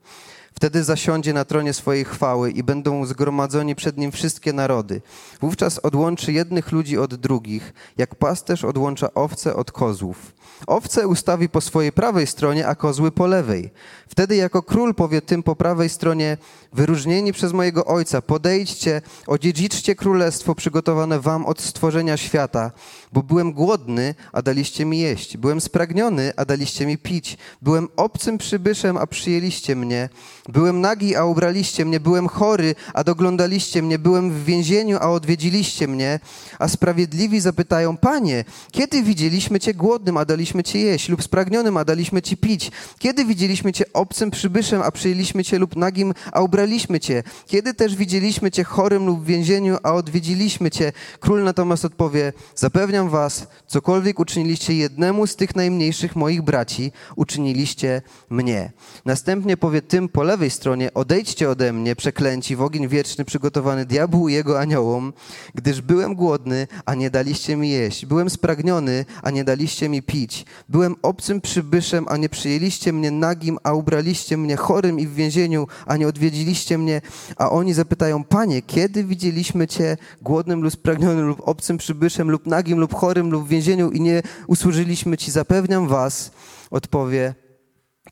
Wtedy 0.54 0.84
zasiądzie 0.84 1.34
na 1.34 1.46
tronie 1.46 1.74
swojej 1.74 2.06
chwały 2.06 2.52
i 2.52 2.64
będą 2.64 3.06
zgromadzeni 3.06 3.76
przed 3.76 3.98
nim 3.98 4.12
wszystkie 4.12 4.54
narody. 4.54 5.02
Wówczas 5.42 5.80
odłączy 5.80 6.34
jednych 6.34 6.72
ludzi 6.72 6.98
od 6.98 7.16
drugich, 7.16 7.74
jak 7.98 8.16
pasterz 8.16 8.64
odłącza 8.64 9.14
owce 9.14 9.56
od 9.56 9.72
kozłów. 9.72 10.34
Owce 10.68 11.08
ustawi 11.08 11.50
po 11.50 11.62
swojej 11.62 11.92
prawej 11.92 12.28
stronie, 12.28 12.68
a 12.68 12.76
kozły 12.76 13.12
po 13.12 13.28
lewej. 13.28 13.72
Wtedy 14.08 14.36
jako 14.36 14.64
król 14.64 14.96
powie 14.96 15.22
tym 15.22 15.44
po 15.44 15.56
prawej 15.56 15.90
stronie, 15.90 16.38
wyróżnieni 16.74 17.34
przez 17.34 17.54
mojego 17.54 17.86
ojca, 17.86 18.22
podejdźcie, 18.22 19.02
odziedziczcie 19.28 19.96
królestwo 19.96 20.56
przygotowane 20.56 21.20
wam 21.20 21.46
od 21.46 21.62
stworzenia 21.62 22.18
świata, 22.18 22.72
bo 23.14 23.24
byłem 23.24 23.54
głodny, 23.54 24.16
a 24.32 24.42
daliście 24.42 24.86
mi 24.86 25.00
jeść, 25.00 25.38
byłem 25.38 25.62
spragniony, 25.62 26.34
a 26.36 26.46
daliście 26.46 26.86
mi 26.86 26.98
pić, 26.98 27.38
byłem 27.62 27.88
obcym 27.96 28.38
przybyszem, 28.38 28.98
a 28.98 29.08
przyjęliście 29.08 29.76
mnie, 29.76 30.10
byłem 30.50 30.82
nagi, 30.82 31.16
a 31.16 31.26
ubraliście 31.26 31.86
mnie, 31.86 32.00
byłem 32.00 32.28
chory, 32.28 32.76
a 32.94 33.04
doglądaliście 33.04 33.82
mnie, 33.82 34.00
byłem 34.00 34.32
w 34.32 34.44
więzieniu, 34.44 34.98
a 35.02 35.10
odwiedziliście 35.10 35.88
mnie, 35.88 36.20
a 36.60 36.68
sprawiedliwi 36.68 37.40
zapytają, 37.40 37.98
panie, 37.98 38.44
kiedy 38.72 39.04
widzieliśmy 39.04 39.60
cię 39.60 39.74
głodnym, 39.74 40.18
a 40.18 40.26
daliśmy 40.50 40.64
ci 40.64 40.82
jeść, 40.82 41.10
lub 41.10 41.24
spragnionym, 41.24 41.78
a 41.78 41.86
daliśmy 41.86 42.22
ci 42.22 42.38
pić, 42.38 42.72
kiedy 43.00 43.26
widzieliśmy 43.26 43.74
cię 43.74 43.86
obcym 43.94 44.32
przybyszem, 44.32 44.82
a 44.82 44.92
przyjęliśmy 44.92 45.44
cię, 45.44 45.60
lub 45.60 45.76
nagim, 45.76 46.14
a 46.32 46.42
ubraliśmy 46.42 47.00
cię, 47.00 47.24
kiedy 47.48 47.74
też 47.74 47.96
widzieliśmy 47.96 48.52
cię 48.52 48.64
chorym 48.64 49.06
lub 49.06 49.22
w 49.22 49.26
więzieniu, 49.26 49.78
a 49.84 49.94
odwiedziliśmy 49.94 50.72
cię. 50.72 50.92
Król 51.20 51.44
natomiast 51.44 51.86
odpowie, 51.86 52.34
Zapewniam 52.56 53.10
was, 53.10 53.48
cokolwiek 53.68 54.20
uczyniliście 54.20 54.74
jednemu 54.74 55.28
z 55.28 55.36
tych 55.36 55.56
najmniejszych 55.56 56.16
moich 56.16 56.42
braci, 56.42 56.92
uczyniliście 57.16 58.02
mnie. 58.30 58.72
Następnie 59.06 59.58
powie 59.58 59.82
tym 59.82 60.10
po 60.10 60.24
lewej 60.24 60.50
stronie, 60.50 60.94
odejdźcie 60.94 61.50
ode 61.50 61.74
mnie, 61.74 61.96
przeklęci, 61.96 62.56
w 62.56 62.62
ogień 62.62 62.88
wieczny 62.88 63.26
przygotowany 63.26 63.86
diabłu 63.86 64.30
i 64.30 64.34
jego 64.34 64.60
aniołom, 64.60 65.14
gdyż 65.56 65.82
byłem 65.82 66.16
głodny, 66.16 66.68
a 66.86 66.96
nie 66.96 67.10
daliście 67.10 67.56
mi 67.56 67.70
jeść. 67.70 68.06
Byłem 68.06 68.30
spragniony, 68.30 69.06
a 69.24 69.32
nie 69.32 69.44
daliście 69.44 69.90
mi 69.90 70.02
pić. 70.02 70.39
Byłem 70.70 70.96
obcym 71.02 71.42
przybyszem, 71.42 72.06
a 72.10 72.18
nie 72.18 72.30
przyjęliście 72.30 72.94
mnie 72.94 73.12
nagim, 73.12 73.58
a 73.64 73.74
ubraliście 73.74 74.38
mnie 74.38 74.56
chorym 74.56 75.00
i 75.00 75.08
w 75.08 75.14
więzieniu, 75.14 75.68
a 75.86 75.98
nie 75.98 76.08
odwiedziliście 76.08 76.78
mnie. 76.78 77.02
A 77.38 77.50
oni 77.50 77.74
zapytają, 77.74 78.24
panie, 78.24 78.62
kiedy 78.62 79.04
widzieliśmy 79.04 79.68
cię 79.68 79.98
głodnym 80.22 80.62
lub 80.62 80.74
spragnionym 80.74 81.28
lub 81.28 81.48
obcym 81.48 81.78
przybyszem 81.78 82.32
lub 82.32 82.46
nagim 82.46 82.80
lub 82.80 82.94
chorym 82.94 83.32
lub 83.32 83.46
w 83.46 83.50
więzieniu 83.50 83.92
i 83.92 84.02
nie 84.02 84.22
usłużyliśmy 84.48 85.18
Ci, 85.18 85.32
zapewniam 85.32 85.88
Was, 85.88 86.32
odpowie, 86.72 87.36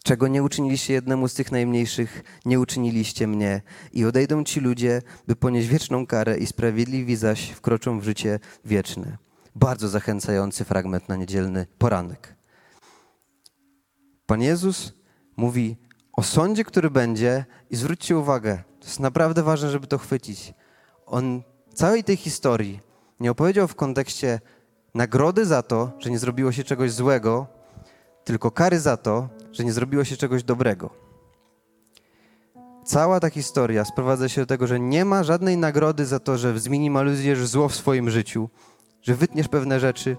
czego 0.03 0.27
nie 0.27 0.43
uczyniliście 0.43 0.93
jednemu 0.93 1.27
z 1.27 1.33
tych 1.33 1.51
najmniejszych, 1.51 2.23
nie 2.45 2.59
uczyniliście 2.59 3.27
mnie. 3.27 3.61
I 3.93 4.05
odejdą 4.05 4.43
ci 4.43 4.59
ludzie, 4.59 5.01
by 5.27 5.35
ponieść 5.35 5.67
wieczną 5.67 6.07
karę 6.07 6.37
i 6.37 6.45
sprawiedliwi 6.45 7.15
zaś 7.15 7.49
wkroczą 7.49 7.99
w 7.99 8.03
życie 8.03 8.39
wieczne. 8.65 9.26
Bardzo 9.59 9.89
zachęcający 9.89 10.65
fragment 10.65 11.09
na 11.09 11.15
niedzielny 11.15 11.65
poranek. 11.77 12.35
Pan 14.25 14.41
Jezus 14.41 14.93
mówi 15.37 15.77
o 16.13 16.23
sądzie, 16.23 16.63
który 16.63 16.89
będzie 16.89 17.45
i 17.69 17.75
zwróćcie 17.75 18.17
uwagę, 18.17 18.63
to 18.79 18.87
jest 18.87 18.99
naprawdę 18.99 19.43
ważne, 19.43 19.69
żeby 19.69 19.87
to 19.87 19.97
chwycić. 19.97 20.53
On 21.05 21.41
całej 21.73 22.03
tej 22.03 22.17
historii 22.17 22.79
nie 23.19 23.31
opowiedział 23.31 23.67
w 23.67 23.75
kontekście 23.75 24.39
nagrody 24.93 25.45
za 25.45 25.63
to, 25.63 25.91
że 25.99 26.11
nie 26.11 26.19
zrobiło 26.19 26.51
się 26.51 26.63
czegoś 26.63 26.91
złego, 26.91 27.47
tylko 28.23 28.51
kary 28.51 28.79
za 28.79 28.97
to, 28.97 29.29
że 29.51 29.63
nie 29.65 29.73
zrobiło 29.73 30.03
się 30.03 30.17
czegoś 30.17 30.43
dobrego. 30.43 30.89
Cała 32.85 33.19
ta 33.19 33.29
historia 33.29 33.85
sprowadza 33.85 34.29
się 34.29 34.41
do 34.41 34.47
tego, 34.47 34.67
że 34.67 34.79
nie 34.79 35.05
ma 35.05 35.23
żadnej 35.23 35.57
nagrody 35.57 36.05
za 36.05 36.19
to, 36.19 36.37
że 36.37 36.59
zminimalizujesz 36.59 37.47
zło 37.47 37.69
w 37.69 37.75
swoim 37.75 38.09
życiu, 38.09 38.49
że 39.07 39.15
wytniesz 39.15 39.47
pewne 39.47 39.79
rzeczy. 39.79 40.17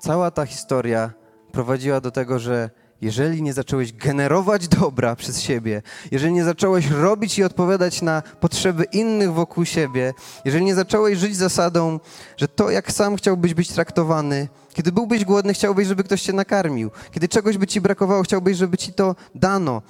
Cała 0.00 0.30
ta 0.30 0.46
historia 0.46 1.12
prowadziła 1.52 2.00
do 2.00 2.10
tego, 2.10 2.38
że 2.38 2.70
jeżeli 3.00 3.42
nie 3.42 3.52
zacząłeś 3.52 3.92
generować 3.92 4.68
dobra 4.68 5.16
przez 5.16 5.40
siebie, 5.40 5.82
jeżeli 6.10 6.32
nie 6.32 6.44
zacząłeś 6.44 6.90
robić 6.90 7.38
i 7.38 7.44
odpowiadać 7.44 8.02
na 8.02 8.22
potrzeby 8.40 8.84
innych 8.84 9.32
wokół 9.32 9.64
siebie, 9.64 10.12
jeżeli 10.44 10.64
nie 10.64 10.74
zacząłeś 10.74 11.18
żyć 11.18 11.36
zasadą, 11.36 12.00
że 12.36 12.48
to, 12.48 12.70
jak 12.70 12.92
sam 12.92 13.16
chciałbyś 13.16 13.54
być 13.54 13.72
traktowany, 13.72 14.48
kiedy 14.74 14.92
byłbyś 14.92 15.24
głodny, 15.24 15.54
chciałbyś, 15.54 15.88
żeby 15.88 16.04
ktoś 16.04 16.22
cię 16.22 16.32
nakarmił, 16.32 16.90
kiedy 17.10 17.28
czegoś 17.28 17.58
by 17.58 17.66
ci 17.66 17.80
brakowało, 17.80 18.22
chciałbyś, 18.22 18.56
żeby 18.56 18.78
ci 18.78 18.92
to 18.92 19.16
dano. 19.34 19.82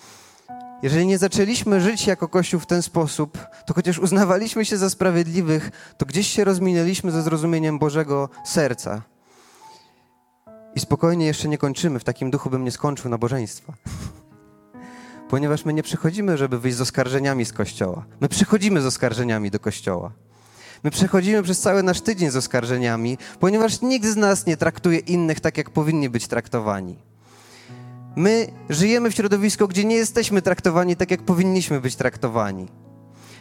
Jeżeli 0.83 1.07
nie 1.07 1.19
zaczęliśmy 1.19 1.81
żyć 1.81 2.07
jako 2.07 2.29
Kościół 2.29 2.61
w 2.61 2.67
ten 2.67 2.83
sposób, 2.83 3.39
to 3.67 3.75
chociaż 3.75 3.99
uznawaliśmy 3.99 4.65
się 4.65 4.79
za 4.79 4.91
sprawiedliwych, 4.91 5.71
to 5.99 6.07
gdzieś 6.07 6.27
się 6.27 6.45
rozminęliśmy 6.45 7.11
ze 7.11 7.23
zrozumieniem 7.23 7.79
Bożego 7.79 8.29
serca. 8.45 9.03
I 10.75 10.81
spokojnie 10.81 11.27
jeszcze 11.27 11.49
nie 11.49 11.59
kończymy, 11.59 11.99
w 11.99 12.05
takim 12.05 12.31
duchu 12.31 12.51
bym 12.51 12.65
nie 12.65 12.71
skończył 12.71 13.11
nabożeństwa. 13.11 13.73
Ponieważ 15.31 15.65
my 15.65 15.73
nie 15.73 15.83
przychodzimy, 15.83 16.39
żeby 16.39 16.59
wyjść 16.59 16.77
z 16.77 16.81
oskarżeniami 16.81 17.45
z 17.45 17.53
kościoła. 17.53 18.05
My 18.21 18.29
przychodzimy 18.29 18.81
z 18.81 18.87
oskarżeniami 18.87 19.51
do 19.51 19.61
kościoła. 19.61 20.13
My 20.85 20.91
przechodzimy 20.91 21.43
przez 21.43 21.61
cały 21.61 21.83
nasz 21.83 22.01
tydzień 22.01 22.31
z 22.31 22.37
oskarżeniami, 22.37 23.19
ponieważ 23.41 23.81
nikt 23.81 24.07
z 24.07 24.17
nas 24.17 24.47
nie 24.47 24.57
traktuje 24.57 24.99
innych 24.99 25.41
tak, 25.41 25.59
jak 25.59 25.71
powinni 25.71 26.11
być 26.11 26.27
traktowani. 26.27 27.12
My 28.17 28.47
żyjemy 28.69 29.11
w 29.11 29.15
środowisku, 29.15 29.69
gdzie 29.69 29.85
nie 29.85 29.97
jesteśmy 29.97 30.43
traktowani 30.43 30.97
tak, 30.97 31.11
jak 31.11 31.23
powinniśmy 31.23 31.81
być 31.81 31.97
traktowani. 31.97 32.67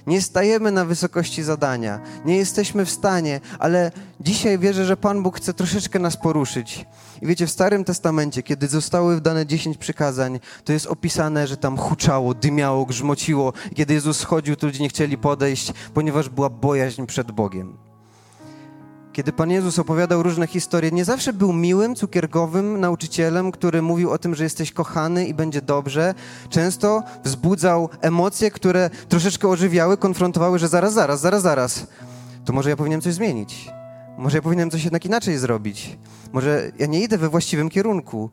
Nie 0.08 0.22
stajemy 0.22 0.72
na 0.72 0.86
wysokości 0.86 1.44
zadania, 1.44 2.00
nie 2.26 2.38
jesteśmy 2.38 2.86
w 2.86 2.90
stanie, 2.90 3.40
ale 3.60 3.92
dzisiaj 4.20 4.60
wierzę, 4.60 4.86
że 4.86 4.98
Pan 4.98 5.24
Bóg 5.24 5.38
chce 5.38 5.54
troszeczkę 5.54 6.00
nas 6.00 6.18
poruszyć. 6.18 6.86
I 7.22 7.28
wiecie, 7.28 7.48
w 7.48 7.52
Starym 7.52 7.84
Testamencie, 7.84 8.44
kiedy 8.44 8.68
zostały 8.68 9.22
dane 9.22 9.46
dziesięć 9.46 9.78
przykazań, 9.78 10.40
to 10.64 10.74
jest 10.74 10.88
opisane, 10.88 11.48
że 11.48 11.58
tam 11.58 11.78
huczało, 11.78 12.34
dymiało, 12.34 12.86
grzmociło. 12.86 13.54
Kiedy 13.76 13.94
Jezus 13.94 14.20
schodził, 14.20 14.56
to 14.56 14.68
ludzie 14.68 14.84
nie 14.84 14.90
chcieli 14.90 15.18
podejść, 15.18 15.74
ponieważ 15.94 16.30
była 16.30 16.50
bojaźń 16.50 17.06
przed 17.06 17.32
Bogiem. 17.32 17.91
Kiedy 19.14 19.32
Pan 19.32 19.52
Jezus 19.52 19.80
opowiadał 19.80 20.24
różne 20.24 20.48
historie, 20.48 20.92
nie 20.92 21.06
zawsze 21.06 21.34
był 21.34 21.54
miłym, 21.54 21.96
cukierkowym 21.96 22.80
nauczycielem, 22.80 23.52
który 23.52 23.82
mówił 23.82 24.12
o 24.12 24.18
tym, 24.18 24.36
że 24.36 24.44
jesteś 24.44 24.72
kochany 24.72 25.26
i 25.26 25.34
będzie 25.34 25.62
dobrze. 25.62 26.14
Często 26.50 27.04
wzbudzał 27.24 27.90
emocje, 28.02 28.52
które 28.52 28.90
troszeczkę 29.10 29.48
ożywiały, 29.48 29.98
konfrontowały, 29.98 30.60
że 30.60 30.68
zaraz, 30.68 30.94
zaraz, 30.94 31.20
zaraz, 31.20 31.42
zaraz. 31.42 31.88
To 32.46 32.54
może 32.54 32.70
ja 32.70 32.76
powinienem 32.76 33.02
coś 33.02 33.14
zmienić. 33.14 33.70
Może 34.18 34.38
ja 34.38 34.42
powinienem 34.42 34.72
coś 34.72 34.84
jednak 34.84 35.06
inaczej 35.06 35.38
zrobić. 35.38 35.98
Może 36.34 36.72
ja 36.80 36.86
nie 36.86 37.02
idę 37.02 37.18
we 37.18 37.30
właściwym 37.30 37.70
kierunku. 37.70 38.30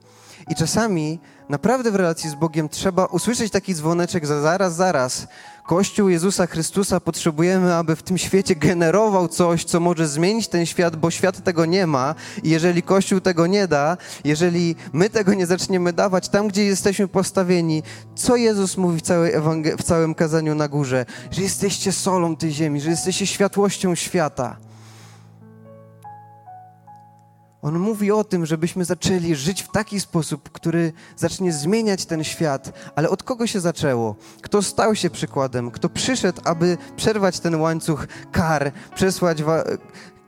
I 0.51 0.55
czasami 0.55 1.21
naprawdę 1.49 1.91
w 1.91 1.97
relacji 1.97 2.31
z 2.31 2.35
Bogiem 2.35 2.69
trzeba 2.69 3.07
usłyszeć 3.07 3.53
taki 3.53 3.75
dzwoneczek 3.75 4.27
za 4.27 4.41
zaraz, 4.41 4.75
zaraz. 4.75 5.27
Kościół 5.67 6.09
Jezusa 6.09 6.47
Chrystusa 6.47 7.01
potrzebujemy, 7.01 7.75
aby 7.75 7.97
w 7.97 8.03
tym 8.03 8.19
świecie 8.19 8.55
generował 8.57 9.29
coś, 9.29 9.65
co 9.65 9.81
może 9.81 10.09
zmienić 10.09 10.49
ten 10.49 10.67
świat, 10.67 10.97
bo 10.97 11.11
świat 11.11 11.45
tego 11.45 11.65
nie 11.67 11.87
ma. 11.87 12.15
I 12.43 12.51
jeżeli 12.51 12.83
Kościół 12.83 13.21
tego 13.21 13.47
nie 13.47 13.69
da, 13.69 13.97
jeżeli 14.25 14.77
my 14.93 15.11
tego 15.11 15.35
nie 15.35 15.47
zaczniemy 15.47 15.93
dawać 15.93 16.29
tam, 16.29 16.49
gdzie 16.49 16.65
jesteśmy 16.65 17.09
postawieni, 17.09 17.83
co 18.15 18.37
Jezus 18.37 18.77
mówi 18.77 18.99
w, 18.99 19.03
całej 19.03 19.33
w 19.79 19.83
całym 19.83 20.15
kazaniu 20.15 20.55
na 20.55 20.69
górze? 20.69 21.07
Że 21.31 21.43
jesteście 21.43 21.93
solą 21.93 22.37
tej 22.37 22.53
ziemi, 22.53 22.81
że 22.81 22.91
jesteście 22.91 23.27
światłością 23.27 23.95
świata. 23.95 24.68
On 27.63 27.79
mówi 27.79 28.13
o 28.13 28.25
tym, 28.25 28.47
żebyśmy 28.47 28.85
zaczęli 28.85 29.35
żyć 29.35 29.63
w 29.63 29.73
taki 29.73 30.01
sposób, 30.01 30.51
który 30.51 30.93
zacznie 31.17 31.53
zmieniać 31.53 32.07
ten 32.07 32.25
świat. 32.25 32.73
Ale 32.97 33.11
od 33.11 33.23
kogo 33.23 33.47
się 33.47 33.61
zaczęło? 33.61 34.17
Kto 34.43 34.63
stał 34.63 34.95
się 34.95 35.11
przykładem? 35.11 35.71
Kto 35.71 35.89
przyszedł, 35.89 36.41
aby 36.45 36.77
przerwać 36.97 37.41
ten 37.41 37.61
łańcuch 37.61 38.07
kar, 38.33 38.73
przesłać. 38.95 39.39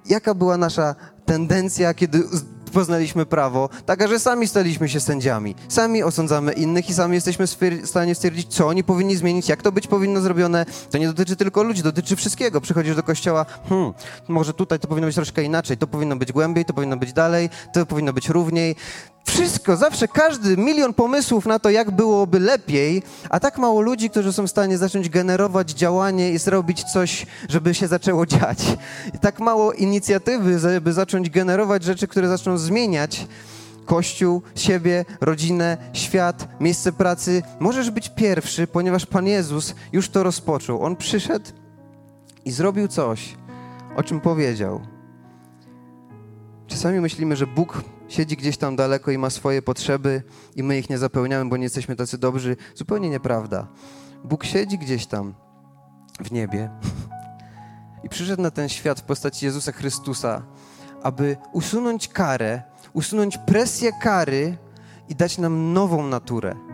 Jaka 0.07 0.35
była 0.35 0.57
nasza 0.57 0.95
tendencja, 1.25 1.95
kiedy 1.95 2.23
poznaliśmy 2.71 3.27
prawo, 3.27 3.69
taka, 3.87 4.09
że 4.09 4.19
sami 4.19 4.49
staliśmy 4.49 4.89
się 4.89 5.01
sędziami. 5.01 5.55
Sami 5.69 6.03
osądzamy 6.03 6.53
innych 6.53 6.91
i 6.91 6.95
sami 6.95 7.15
jesteśmy 7.15 7.47
w 7.47 7.57
stanie 7.85 8.15
stwierdzić, 8.15 8.55
co 8.55 8.67
oni 8.67 8.85
powinni 8.85 9.17
zmienić, 9.17 9.49
jak 9.49 9.63
to 9.63 9.73
być 9.73 9.87
powinno 9.87 10.21
zrobione. 10.21 10.67
To 10.91 10.99
nie 10.99 11.07
dotyczy 11.07 11.37
tylko 11.37 11.63
ludzi, 11.63 11.83
dotyczy 11.83 12.17
wszystkiego. 12.17 12.61
Przychodzisz 12.61 12.97
do 12.97 13.03
kościoła, 13.03 13.47
hmm, 13.69 13.93
może 14.29 14.55
tutaj 14.55 14.79
to 14.79 14.89
powinno 14.89 15.07
być 15.07 15.15
troszkę 15.15 15.43
inaczej, 15.43 15.77
to 15.77 15.87
powinno 15.87 16.17
być 16.17 16.33
głębiej, 16.33 16.65
to 16.65 16.75
powinno 16.75 16.97
być 16.97 17.13
dalej, 17.13 17.51
to 17.73 17.87
powinno 17.87 18.13
być 18.13 18.29
równiej. 18.29 18.77
Wszystko, 19.31 19.77
zawsze 19.77 20.09
każdy, 20.09 20.57
milion 20.57 20.95
pomysłów 20.95 21.47
na 21.47 21.59
to, 21.59 21.71
jak 21.71 21.91
byłoby 21.91 22.41
lepiej, 22.41 23.03
a 23.29 23.41
tak 23.41 23.59
mało 23.59 23.81
ludzi, 23.81 24.11
którzy 24.11 24.33
są 24.33 24.47
w 24.47 24.51
stanie 24.51 24.79
zacząć 24.79 25.09
generować 25.09 25.71
działanie 25.71 26.31
i 26.31 26.39
zrobić 26.39 26.85
coś, 26.85 27.27
żeby 27.49 27.75
się 27.75 27.89
zaczęło 27.89 28.27
dziać. 28.27 28.59
I 29.15 29.19
tak 29.19 29.41
mało 29.41 29.73
inicjatywy, 29.73 30.59
żeby 30.59 30.93
zacząć 30.93 31.31
generować 31.31 31.85
rzeczy, 31.85 32.09
które 32.09 32.29
zaczną 32.29 32.59
zmieniać 32.59 33.27
Kościół, 33.87 34.43
siebie, 34.55 35.05
rodzinę, 35.21 35.77
świat, 35.93 36.49
miejsce 36.61 36.93
pracy. 36.93 37.43
Możesz 37.61 37.91
być 37.91 38.09
pierwszy, 38.09 38.67
ponieważ 38.67 39.07
Pan 39.07 39.27
Jezus 39.27 39.75
już 39.93 40.09
to 40.09 40.23
rozpoczął. 40.23 40.83
On 40.83 40.97
przyszedł 40.97 41.51
i 42.45 42.51
zrobił 42.51 42.89
coś, 42.89 43.37
o 43.97 44.03
czym 44.03 44.21
powiedział. 44.21 44.81
Czasami 46.67 47.01
myślimy, 47.01 47.37
że 47.37 47.47
Bóg 47.47 47.83
siedzi 48.11 48.37
gdzieś 48.37 48.57
tam 48.57 48.77
daleko 48.77 49.11
i 49.11 49.19
ma 49.19 49.31
swoje 49.31 49.63
potrzeby 49.63 50.23
i 50.57 50.63
my 50.63 50.79
ich 50.79 50.91
nie 50.91 50.99
zapełniamy, 50.99 51.51
bo 51.51 51.57
nie 51.57 51.63
jesteśmy 51.63 51.97
tacy 51.97 52.19
dobrzy. 52.19 52.57
Zupełnie 52.75 53.11
nieprawda. 53.11 53.67
Bóg 54.25 54.45
siedzi 54.45 54.79
gdzieś 54.79 55.07
tam 55.07 55.35
w 56.21 56.33
niebie 56.33 56.71
i 58.05 58.09
przyszedł 58.09 58.43
na 58.43 58.51
ten 58.51 58.69
świat 58.69 59.01
w 59.01 59.05
postaci 59.05 59.47
Jezusa 59.47 59.73
Chrystusa, 59.73 60.43
aby 61.03 61.37
usunąć 61.53 62.09
karę, 62.09 62.63
usunąć 62.93 63.39
presję 63.39 63.91
kary 64.03 64.59
i 65.09 65.15
dać 65.15 65.39
nam 65.39 65.73
nową 65.73 66.07
naturę 66.07 66.70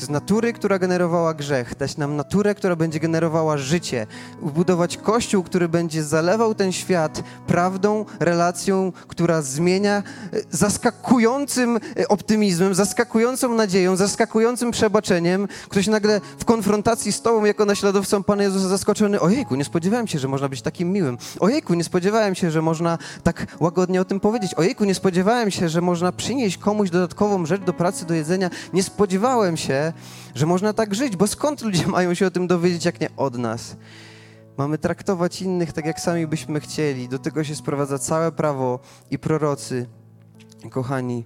z 0.00 0.08
natury, 0.08 0.52
która 0.52 0.78
generowała 0.78 1.34
grzech, 1.34 1.76
dać 1.76 1.96
nam 1.96 2.16
naturę, 2.16 2.54
która 2.54 2.76
będzie 2.76 3.00
generowała 3.00 3.58
życie, 3.58 4.06
budować 4.42 4.96
kościół, 4.96 5.42
który 5.42 5.68
będzie 5.68 6.04
zalewał 6.04 6.54
ten 6.54 6.72
świat 6.72 7.22
prawdą, 7.46 8.04
relacją, 8.20 8.92
która 9.08 9.42
zmienia 9.42 10.02
e, 10.32 10.40
zaskakującym 10.50 11.76
e, 11.76 12.08
optymizmem, 12.08 12.74
zaskakującą 12.74 13.54
nadzieją, 13.54 13.96
zaskakującym 13.96 14.70
przebaczeniem. 14.70 15.48
Ktoś 15.68 15.86
nagle 15.86 16.20
w 16.38 16.44
konfrontacji 16.44 17.12
z 17.12 17.22
tobą, 17.22 17.44
jako 17.44 17.64
naśladowcą 17.64 18.22
Pana 18.22 18.42
Jezusa 18.42 18.68
zaskoczony, 18.68 19.20
ojejku, 19.20 19.54
nie 19.54 19.64
spodziewałem 19.64 20.06
się, 20.06 20.18
że 20.18 20.28
można 20.28 20.48
być 20.48 20.62
takim 20.62 20.92
miłym. 20.92 21.18
Ojejku, 21.40 21.74
nie 21.74 21.84
spodziewałem 21.84 22.34
się, 22.34 22.50
że 22.50 22.62
można 22.62 22.98
tak 23.22 23.46
łagodnie 23.60 24.00
o 24.00 24.04
tym 24.04 24.20
powiedzieć. 24.20 24.54
Ojejku, 24.54 24.84
nie 24.84 24.94
spodziewałem 24.94 25.50
się, 25.50 25.68
że 25.68 25.80
można 25.80 26.12
przynieść 26.12 26.58
komuś 26.58 26.90
dodatkową 26.90 27.46
rzecz 27.46 27.62
do 27.62 27.72
pracy, 27.72 28.06
do 28.06 28.14
jedzenia. 28.14 28.50
Nie 28.72 28.82
spodziewałem 28.82 29.56
się, 29.56 29.87
że 30.34 30.46
można 30.46 30.72
tak 30.72 30.94
żyć, 30.94 31.16
bo 31.16 31.26
skąd 31.26 31.62
ludzie 31.62 31.86
mają 31.96 32.14
się 32.14 32.26
o 32.26 32.30
tym 32.30 32.46
dowiedzieć, 32.46 32.84
jak 32.84 33.00
nie 33.00 33.08
od 33.16 33.38
nas? 33.38 33.76
Mamy 34.58 34.78
traktować 34.78 35.42
innych 35.42 35.72
tak, 35.72 35.86
jak 35.86 36.00
sami 36.00 36.26
byśmy 36.26 36.60
chcieli. 36.60 37.08
Do 37.08 37.18
tego 37.18 37.44
się 37.44 37.54
sprowadza 37.54 37.98
całe 37.98 38.32
prawo 38.32 38.80
i 39.10 39.18
prorocy. 39.18 39.86
Kochani, 40.70 41.24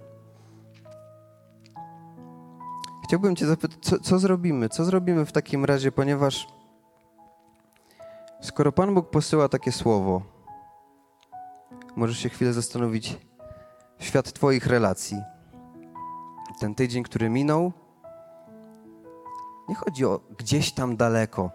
chciałbym 3.03 3.35
Cię 3.35 3.45
zapytać, 3.45 3.77
co, 3.81 3.99
co 3.99 4.19
zrobimy? 4.19 4.69
Co 4.69 4.85
zrobimy 4.85 5.25
w 5.25 5.31
takim 5.31 5.65
razie, 5.65 5.91
ponieważ 5.91 6.47
skoro 8.41 8.71
Pan 8.71 8.93
Bóg 8.93 9.09
posyła 9.09 9.49
takie 9.49 9.71
słowo, 9.71 10.21
możesz 11.95 12.17
się 12.17 12.29
chwilę 12.29 12.53
zastanowić, 12.53 13.17
świat 13.99 14.33
Twoich 14.33 14.67
relacji. 14.67 15.17
Ten 16.59 16.75
tydzień, 16.75 17.03
który 17.03 17.29
minął, 17.29 17.73
nie 19.69 19.75
chodzi 19.75 20.05
o 20.05 20.19
gdzieś 20.37 20.71
tam 20.71 20.97
daleko 20.97 21.51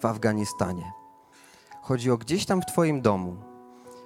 w 0.00 0.04
Afganistanie. 0.06 0.92
Chodzi 1.82 2.10
o 2.10 2.18
gdzieś 2.18 2.46
tam 2.46 2.62
w 2.62 2.66
Twoim 2.66 3.02
domu, 3.02 3.36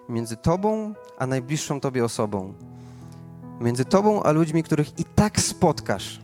między 0.09 0.37
Tobą 0.37 0.95
a 1.19 1.27
najbliższą 1.27 1.81
Tobie 1.81 2.05
osobą, 2.05 2.55
między 3.61 3.85
Tobą 3.85 4.23
a 4.23 4.31
ludźmi, 4.31 4.63
których 4.63 4.99
i 4.99 5.05
tak 5.05 5.41
spotkasz, 5.41 6.21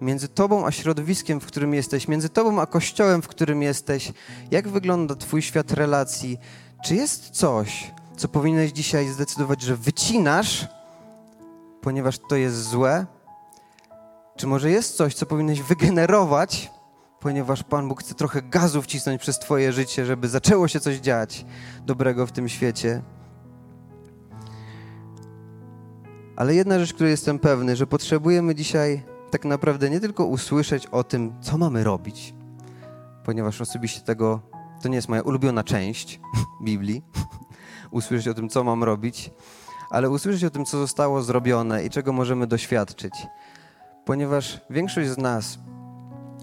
między 0.00 0.28
Tobą 0.28 0.66
a 0.66 0.70
środowiskiem, 0.70 1.40
w 1.40 1.46
którym 1.46 1.74
jesteś, 1.74 2.08
między 2.08 2.28
Tobą 2.28 2.60
a 2.60 2.66
kościołem, 2.66 3.22
w 3.22 3.28
którym 3.28 3.62
jesteś. 3.62 4.12
Jak 4.50 4.68
wygląda 4.68 5.14
Twój 5.14 5.42
świat 5.42 5.72
relacji? 5.72 6.38
Czy 6.84 6.94
jest 6.94 7.30
coś, 7.30 7.92
co 8.16 8.28
powinieneś 8.28 8.72
dzisiaj 8.72 9.08
zdecydować, 9.08 9.62
że 9.62 9.76
wycinasz, 9.76 10.68
ponieważ 11.80 12.18
to 12.18 12.36
jest 12.36 12.62
złe? 12.62 13.06
Czy 14.40 14.46
może 14.46 14.70
jest 14.70 14.96
coś, 14.96 15.14
co 15.14 15.26
powinieneś 15.26 15.62
wygenerować, 15.62 16.70
ponieważ 17.20 17.62
Pan 17.62 17.88
Bóg 17.88 18.00
chce 18.00 18.14
trochę 18.14 18.42
gazu 18.42 18.82
wcisnąć 18.82 19.20
przez 19.20 19.38
Twoje 19.38 19.72
życie, 19.72 20.06
żeby 20.06 20.28
zaczęło 20.28 20.68
się 20.68 20.80
coś 20.80 20.96
dziać 20.96 21.46
dobrego 21.86 22.26
w 22.26 22.32
tym 22.32 22.48
świecie? 22.48 23.02
Ale 26.36 26.54
jedna 26.54 26.78
rzecz, 26.78 26.94
której 26.94 27.10
jestem 27.10 27.38
pewny, 27.38 27.76
że 27.76 27.86
potrzebujemy 27.86 28.54
dzisiaj 28.54 29.02
tak 29.30 29.44
naprawdę 29.44 29.90
nie 29.90 30.00
tylko 30.00 30.24
usłyszeć 30.24 30.86
o 30.86 31.04
tym, 31.04 31.32
co 31.40 31.58
mamy 31.58 31.84
robić, 31.84 32.34
ponieważ 33.24 33.60
osobiście 33.60 34.00
tego 34.00 34.40
to 34.82 34.88
nie 34.88 34.96
jest 34.96 35.08
moja 35.08 35.22
ulubiona 35.22 35.64
część 35.64 36.20
Biblii, 36.64 37.02
usłyszeć 37.90 38.28
o 38.28 38.34
tym, 38.34 38.48
co 38.48 38.64
mam 38.64 38.84
robić, 38.84 39.30
ale 39.90 40.10
usłyszeć 40.10 40.44
o 40.44 40.50
tym, 40.50 40.64
co 40.64 40.78
zostało 40.78 41.22
zrobione 41.22 41.84
i 41.84 41.90
czego 41.90 42.12
możemy 42.12 42.46
doświadczyć 42.46 43.14
ponieważ 44.04 44.60
większość 44.70 45.08
z 45.08 45.18
nas 45.18 45.58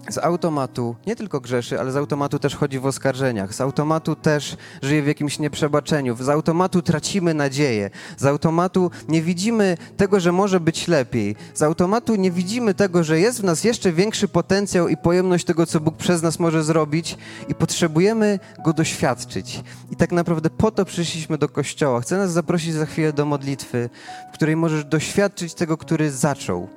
z 0.08 0.18
automatu 0.18 0.96
nie 1.06 1.16
tylko 1.16 1.40
grzeszy, 1.40 1.80
ale 1.80 1.92
z 1.92 1.96
automatu 1.96 2.38
też 2.38 2.56
chodzi 2.56 2.78
w 2.78 2.86
oskarżeniach, 2.86 3.54
z 3.54 3.60
automatu 3.60 4.16
też 4.16 4.56
żyje 4.82 5.02
w 5.02 5.06
jakimś 5.06 5.38
nieprzebaczeniu, 5.38 6.16
z 6.16 6.28
automatu 6.28 6.82
tracimy 6.82 7.34
nadzieję, 7.34 7.90
z 8.16 8.26
automatu 8.26 8.90
nie 9.08 9.22
widzimy 9.22 9.76
tego, 9.96 10.20
że 10.20 10.32
może 10.32 10.60
być 10.60 10.88
lepiej, 10.88 11.36
z 11.54 11.62
automatu 11.62 12.14
nie 12.14 12.30
widzimy 12.30 12.74
tego, 12.74 13.04
że 13.04 13.20
jest 13.20 13.40
w 13.40 13.44
nas 13.44 13.64
jeszcze 13.64 13.92
większy 13.92 14.28
potencjał 14.28 14.88
i 14.88 14.96
pojemność 14.96 15.44
tego, 15.44 15.66
co 15.66 15.80
Bóg 15.80 15.96
przez 15.96 16.22
nas 16.22 16.38
może 16.38 16.64
zrobić 16.64 17.18
i 17.48 17.54
potrzebujemy 17.54 18.38
go 18.64 18.72
doświadczyć. 18.72 19.62
I 19.90 19.96
tak 19.96 20.12
naprawdę 20.12 20.50
po 20.50 20.70
to 20.70 20.84
przyszliśmy 20.84 21.38
do 21.38 21.48
Kościoła. 21.48 22.00
Chcę 22.00 22.16
nas 22.16 22.32
zaprosić 22.32 22.74
za 22.74 22.86
chwilę 22.86 23.12
do 23.12 23.24
modlitwy, 23.24 23.90
w 24.30 24.34
której 24.34 24.56
możesz 24.56 24.84
doświadczyć 24.84 25.54
tego, 25.54 25.76
który 25.76 26.10
zaczął 26.10 26.68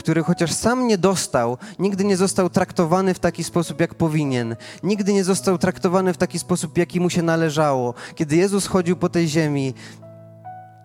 który 0.00 0.22
chociaż 0.22 0.52
sam 0.52 0.88
nie 0.88 0.98
dostał, 0.98 1.58
nigdy 1.78 2.04
nie 2.04 2.16
został 2.16 2.50
traktowany 2.50 3.14
w 3.14 3.18
taki 3.18 3.44
sposób, 3.44 3.80
jak 3.80 3.94
powinien. 3.94 4.56
Nigdy 4.82 5.12
nie 5.12 5.24
został 5.24 5.58
traktowany 5.58 6.12
w 6.12 6.16
taki 6.16 6.38
sposób, 6.38 6.78
jaki 6.78 7.00
mu 7.00 7.10
się 7.10 7.22
należało. 7.22 7.94
Kiedy 8.14 8.36
Jezus 8.36 8.66
chodził 8.66 8.96
po 8.96 9.08
tej 9.08 9.28
ziemi, 9.28 9.74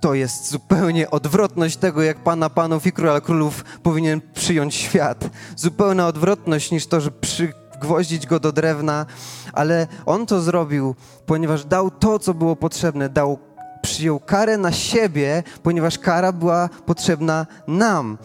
to 0.01 0.13
jest 0.13 0.49
zupełnie 0.51 1.11
odwrotność 1.11 1.77
tego, 1.77 2.03
jak 2.03 2.17
Pana 2.17 2.49
Panów 2.49 2.87
i 2.87 2.91
Króla 2.91 3.21
Królów 3.21 3.63
powinien 3.83 4.21
przyjąć 4.33 4.75
świat. 4.75 5.29
Zupełna 5.55 6.07
odwrotność 6.07 6.71
niż 6.71 6.87
to, 6.87 7.01
że 7.01 7.11
przygwoździć 7.11 8.27
go 8.27 8.39
do 8.39 8.51
drewna, 8.51 9.05
ale 9.53 9.87
On 10.05 10.25
to 10.25 10.41
zrobił, 10.41 10.95
ponieważ 11.25 11.65
dał 11.65 11.91
to, 11.91 12.19
co 12.19 12.33
było 12.33 12.55
potrzebne, 12.55 13.09
dał 13.09 13.39
przyjął 13.81 14.19
karę 14.19 14.57
na 14.57 14.71
siebie, 14.71 15.43
ponieważ 15.63 15.99
kara 15.99 16.31
była 16.31 16.69
potrzebna 16.85 17.45
nam 17.67 18.17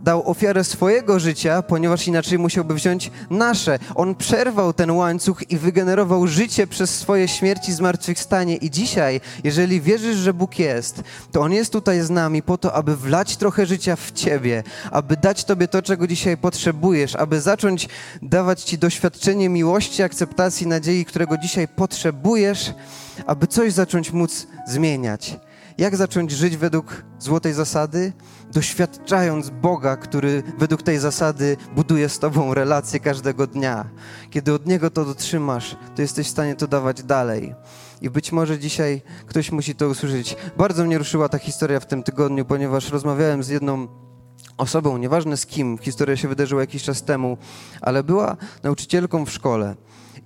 dał 0.00 0.30
ofiarę 0.30 0.64
swojego 0.64 1.20
życia, 1.20 1.62
ponieważ 1.62 2.06
inaczej 2.06 2.38
musiałby 2.38 2.74
wziąć 2.74 3.10
nasze. 3.30 3.78
On 3.94 4.14
przerwał 4.14 4.72
ten 4.72 4.90
łańcuch 4.90 5.50
i 5.50 5.58
wygenerował 5.58 6.26
życie 6.26 6.66
przez 6.66 6.90
swoje 6.90 7.28
śmierci 7.28 7.72
zmartwychwstanie. 7.72 8.56
I 8.56 8.70
dzisiaj, 8.70 9.20
jeżeli 9.44 9.80
wierzysz, 9.80 10.16
że 10.16 10.34
Bóg 10.34 10.58
jest, 10.58 11.02
to 11.32 11.40
On 11.40 11.52
jest 11.52 11.72
tutaj 11.72 12.00
z 12.00 12.10
nami 12.10 12.42
po 12.42 12.58
to, 12.58 12.72
aby 12.72 12.96
wlać 12.96 13.36
trochę 13.36 13.66
życia 13.66 13.96
w 13.96 14.12
Ciebie, 14.12 14.62
aby 14.90 15.16
dać 15.16 15.44
Tobie 15.44 15.68
to, 15.68 15.82
czego 15.82 16.06
dzisiaj 16.06 16.36
potrzebujesz, 16.36 17.16
aby 17.16 17.40
zacząć 17.40 17.88
dawać 18.22 18.62
Ci 18.62 18.78
doświadczenie 18.78 19.48
miłości, 19.48 20.02
akceptacji, 20.02 20.66
nadziei, 20.66 21.04
którego 21.04 21.38
dzisiaj 21.38 21.68
potrzebujesz, 21.68 22.74
aby 23.26 23.46
coś 23.46 23.72
zacząć 23.72 24.12
móc 24.12 24.46
zmieniać. 24.66 25.47
Jak 25.78 25.96
zacząć 25.96 26.30
żyć 26.30 26.56
według 26.56 27.04
złotej 27.18 27.52
zasady? 27.52 28.12
Doświadczając 28.52 29.50
Boga, 29.50 29.96
który 29.96 30.42
według 30.58 30.82
tej 30.82 30.98
zasady 30.98 31.56
buduje 31.74 32.08
z 32.08 32.18
Tobą 32.18 32.54
relacje 32.54 33.00
każdego 33.00 33.46
dnia. 33.46 33.84
Kiedy 34.30 34.52
od 34.54 34.66
Niego 34.66 34.90
to 34.90 35.04
dotrzymasz, 35.04 35.76
to 35.96 36.02
jesteś 36.02 36.26
w 36.26 36.30
stanie 36.30 36.56
to 36.56 36.66
dawać 36.66 37.02
dalej. 37.02 37.54
I 38.00 38.10
być 38.10 38.32
może 38.32 38.58
dzisiaj 38.58 39.02
ktoś 39.26 39.52
musi 39.52 39.74
to 39.74 39.88
usłyszeć. 39.88 40.36
Bardzo 40.56 40.84
mnie 40.84 40.98
ruszyła 40.98 41.28
ta 41.28 41.38
historia 41.38 41.80
w 41.80 41.86
tym 41.86 42.02
tygodniu, 42.02 42.44
ponieważ 42.44 42.90
rozmawiałem 42.90 43.42
z 43.42 43.48
jedną 43.48 43.88
osobą, 44.56 44.96
nieważne 44.96 45.36
z 45.36 45.46
kim, 45.46 45.78
historia 45.78 46.16
się 46.16 46.28
wydarzyła 46.28 46.60
jakiś 46.60 46.82
czas 46.82 47.02
temu, 47.02 47.38
ale 47.80 48.02
była 48.04 48.36
nauczycielką 48.62 49.24
w 49.24 49.30
szkole. 49.30 49.76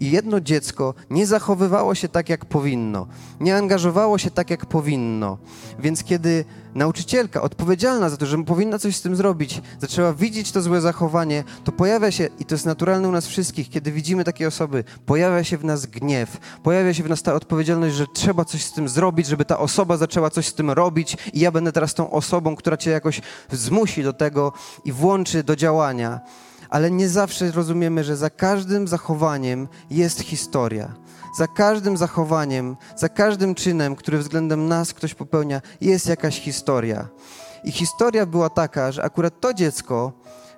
I 0.01 0.11
jedno 0.11 0.41
dziecko 0.41 0.95
nie 1.11 1.27
zachowywało 1.27 1.95
się 1.95 2.09
tak, 2.09 2.29
jak 2.29 2.45
powinno, 2.45 3.07
nie 3.41 3.57
angażowało 3.57 4.19
się 4.19 4.31
tak, 4.31 4.51
jak 4.51 4.67
powinno. 4.67 5.39
Więc 5.79 6.05
kiedy 6.05 6.45
nauczycielka 6.75 7.43
odpowiedzialna 7.43 8.11
za 8.11 8.17
to, 8.17 8.27
że 8.27 8.45
powinna 8.45 8.79
coś 8.79 8.97
z 8.97 9.03
tym 9.03 9.17
zrobić, 9.17 9.63
zaczęła 9.81 10.15
widzieć 10.15 10.53
to 10.53 10.63
złe 10.63 10.81
zachowanie, 10.81 11.45
to 11.65 11.73
pojawia 11.73 12.11
się, 12.11 12.29
i 12.39 12.45
to 12.45 12.55
jest 12.55 12.67
naturalne 12.67 13.09
u 13.09 13.13
nas 13.13 13.27
wszystkich, 13.27 13.71
kiedy 13.71 13.93
widzimy 13.93 14.25
takie 14.25 14.49
osoby, 14.49 14.85
pojawia 15.07 15.45
się 15.45 15.59
w 15.59 15.65
nas 15.65 15.87
gniew, 15.87 16.39
pojawia 16.63 16.95
się 16.95 17.03
w 17.03 17.09
nas 17.09 17.23
ta 17.23 17.35
odpowiedzialność, 17.35 17.95
że 17.95 18.07
trzeba 18.15 18.45
coś 18.45 18.65
z 18.65 18.73
tym 18.73 18.89
zrobić, 18.89 19.27
żeby 19.27 19.45
ta 19.45 19.59
osoba 19.59 19.97
zaczęła 19.97 20.31
coś 20.31 20.47
z 20.47 20.55
tym 20.55 20.71
robić 20.71 21.17
i 21.33 21.41
ja 21.41 21.51
będę 21.51 21.73
teraz 21.73 21.95
tą 21.95 22.11
osobą, 22.11 22.57
która 22.57 22.77
cię 22.77 22.91
jakoś 22.91 23.21
zmusi 23.51 24.03
do 24.03 24.13
tego 24.13 24.53
i 24.85 24.93
włączy 24.93 25.43
do 25.43 25.57
działania 25.57 26.21
ale 26.73 26.91
nie 26.91 27.09
zawsze 27.09 27.51
rozumiemy, 27.51 28.05
że 28.05 28.17
za 28.17 28.31
każdym 28.31 28.89
zachowaniem 28.89 29.69
jest 29.91 30.21
historia. 30.21 30.95
Za 31.39 31.47
każdym 31.47 31.97
zachowaniem, 31.97 32.77
za 32.97 33.09
każdym 33.09 33.55
czynem, 33.55 33.97
który 33.97 34.19
względem 34.19 34.69
nas 34.69 34.95
ktoś 34.95 35.15
popełnia, 35.15 35.61
jest 35.81 36.07
jakaś 36.07 36.41
historia. 36.41 37.09
I 37.65 37.73
historia 37.73 38.27
była 38.27 38.51
taka, 38.51 38.93
że 38.93 39.05
akurat 39.05 39.41
to 39.41 39.55
dziecko 39.55 40.13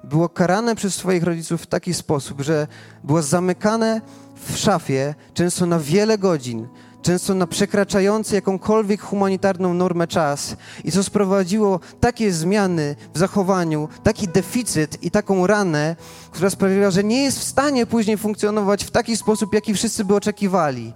było 0.05 0.29
karane 0.29 0.75
przez 0.75 0.95
swoich 0.95 1.23
rodziców 1.23 1.63
w 1.63 1.67
taki 1.67 1.95
sposób, 1.95 2.41
że 2.41 2.67
było 3.05 3.23
zamykane 3.23 4.01
w 4.35 4.57
szafie, 4.57 5.15
często 5.35 5.67
na 5.67 5.79
wiele 5.79 6.19
godzin, 6.19 6.69
często 7.05 7.35
na 7.35 7.47
przekraczający 7.47 8.35
jakąkolwiek 8.35 9.03
humanitarną 9.03 9.75
normę 9.75 10.07
czas 10.07 10.57
i 10.85 10.93
co 10.93 11.03
sprowadziło 11.03 11.81
takie 12.01 12.33
zmiany 12.33 12.97
w 13.15 13.19
zachowaniu, 13.19 13.89
taki 14.03 14.29
deficyt 14.29 15.03
i 15.03 15.11
taką 15.11 15.47
ranę, 15.47 15.97
która 16.31 16.51
sprawiła, 16.51 16.91
że 16.91 17.05
nie 17.05 17.23
jest 17.23 17.39
w 17.39 17.45
stanie 17.45 17.87
później 17.87 18.19
funkcjonować 18.19 18.85
w 18.85 18.91
taki 18.91 19.17
sposób, 19.17 19.55
jaki 19.55 19.75
wszyscy 19.75 20.05
by 20.05 20.15
oczekiwali. 20.15 20.93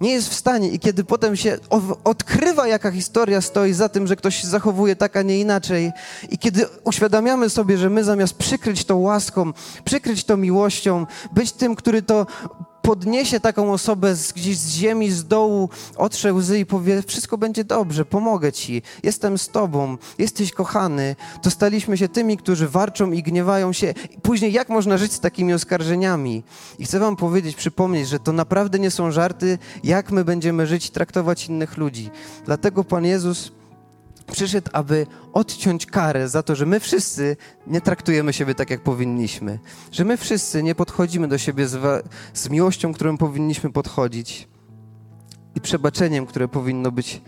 Nie 0.00 0.10
jest 0.10 0.28
w 0.28 0.34
stanie 0.34 0.68
i 0.68 0.78
kiedy 0.78 1.04
potem 1.04 1.36
się 1.36 1.58
odkrywa, 2.04 2.66
jaka 2.66 2.90
historia 2.90 3.40
stoi 3.40 3.72
za 3.72 3.88
tym, 3.88 4.06
że 4.06 4.16
ktoś 4.16 4.36
się 4.36 4.48
zachowuje 4.48 4.96
tak, 4.96 5.16
a 5.16 5.22
nie 5.22 5.40
inaczej 5.40 5.92
i 6.30 6.38
kiedy 6.38 6.66
uświadamiamy 6.84 7.50
sobie, 7.50 7.78
że 7.78 7.90
my 7.90 8.04
zamiast 8.04 8.34
przykryć 8.34 8.84
to 8.84 8.96
łaską, 8.96 9.52
przykryć 9.84 10.24
to 10.24 10.36
miłością, 10.36 11.06
być 11.32 11.52
tym, 11.52 11.74
który 11.74 12.02
to 12.02 12.26
podniesie 12.86 13.40
taką 13.40 13.72
osobę 13.72 14.16
z, 14.16 14.32
gdzieś 14.32 14.58
z 14.58 14.70
ziemi, 14.70 15.10
z 15.10 15.24
dołu, 15.24 15.68
otrze 15.96 16.32
łzy 16.32 16.58
i 16.58 16.66
powie, 16.66 17.02
wszystko 17.06 17.38
będzie 17.38 17.64
dobrze, 17.64 18.04
pomogę 18.04 18.52
ci, 18.52 18.82
jestem 19.02 19.38
z 19.38 19.48
tobą, 19.48 19.96
jesteś 20.18 20.52
kochany, 20.52 21.16
to 21.42 21.50
staliśmy 21.50 21.98
się 21.98 22.08
tymi, 22.08 22.36
którzy 22.36 22.68
warczą 22.68 23.12
i 23.12 23.22
gniewają 23.22 23.72
się. 23.72 23.94
Później 24.22 24.52
jak 24.52 24.68
można 24.68 24.98
żyć 24.98 25.12
z 25.12 25.20
takimi 25.20 25.54
oskarżeniami? 25.54 26.42
I 26.78 26.84
chcę 26.84 26.98
wam 26.98 27.16
powiedzieć, 27.16 27.56
przypomnieć, 27.56 28.08
że 28.08 28.18
to 28.18 28.32
naprawdę 28.32 28.78
nie 28.78 28.90
są 28.90 29.10
żarty, 29.10 29.58
jak 29.84 30.10
my 30.10 30.24
będziemy 30.24 30.66
żyć 30.66 30.86
i 30.86 30.90
traktować 30.90 31.46
innych 31.46 31.76
ludzi. 31.76 32.10
Dlatego 32.44 32.84
Pan 32.84 33.04
Jezus 33.04 33.52
przyszedł, 34.26 34.70
aby 34.72 35.06
odciąć 35.32 35.86
karę 35.86 36.28
za 36.28 36.42
to, 36.42 36.54
że 36.54 36.66
my 36.66 36.80
wszyscy 36.80 37.36
nie 37.66 37.80
traktujemy 37.80 38.32
siebie 38.32 38.54
tak, 38.54 38.70
jak 38.70 38.82
powinniśmy. 38.82 39.58
Że 39.92 40.04
my 40.04 40.16
wszyscy 40.16 40.62
nie 40.62 40.74
podchodzimy 40.74 41.28
do 41.28 41.38
siebie 41.38 41.68
z, 41.68 42.06
z 42.34 42.48
miłością, 42.48 42.92
którą 42.92 43.18
powinniśmy 43.18 43.72
podchodzić 43.72 44.48
i 45.54 45.60
przebaczeniem, 45.60 46.26
które 46.26 46.48
powinno 46.48 46.92
być 46.92 47.22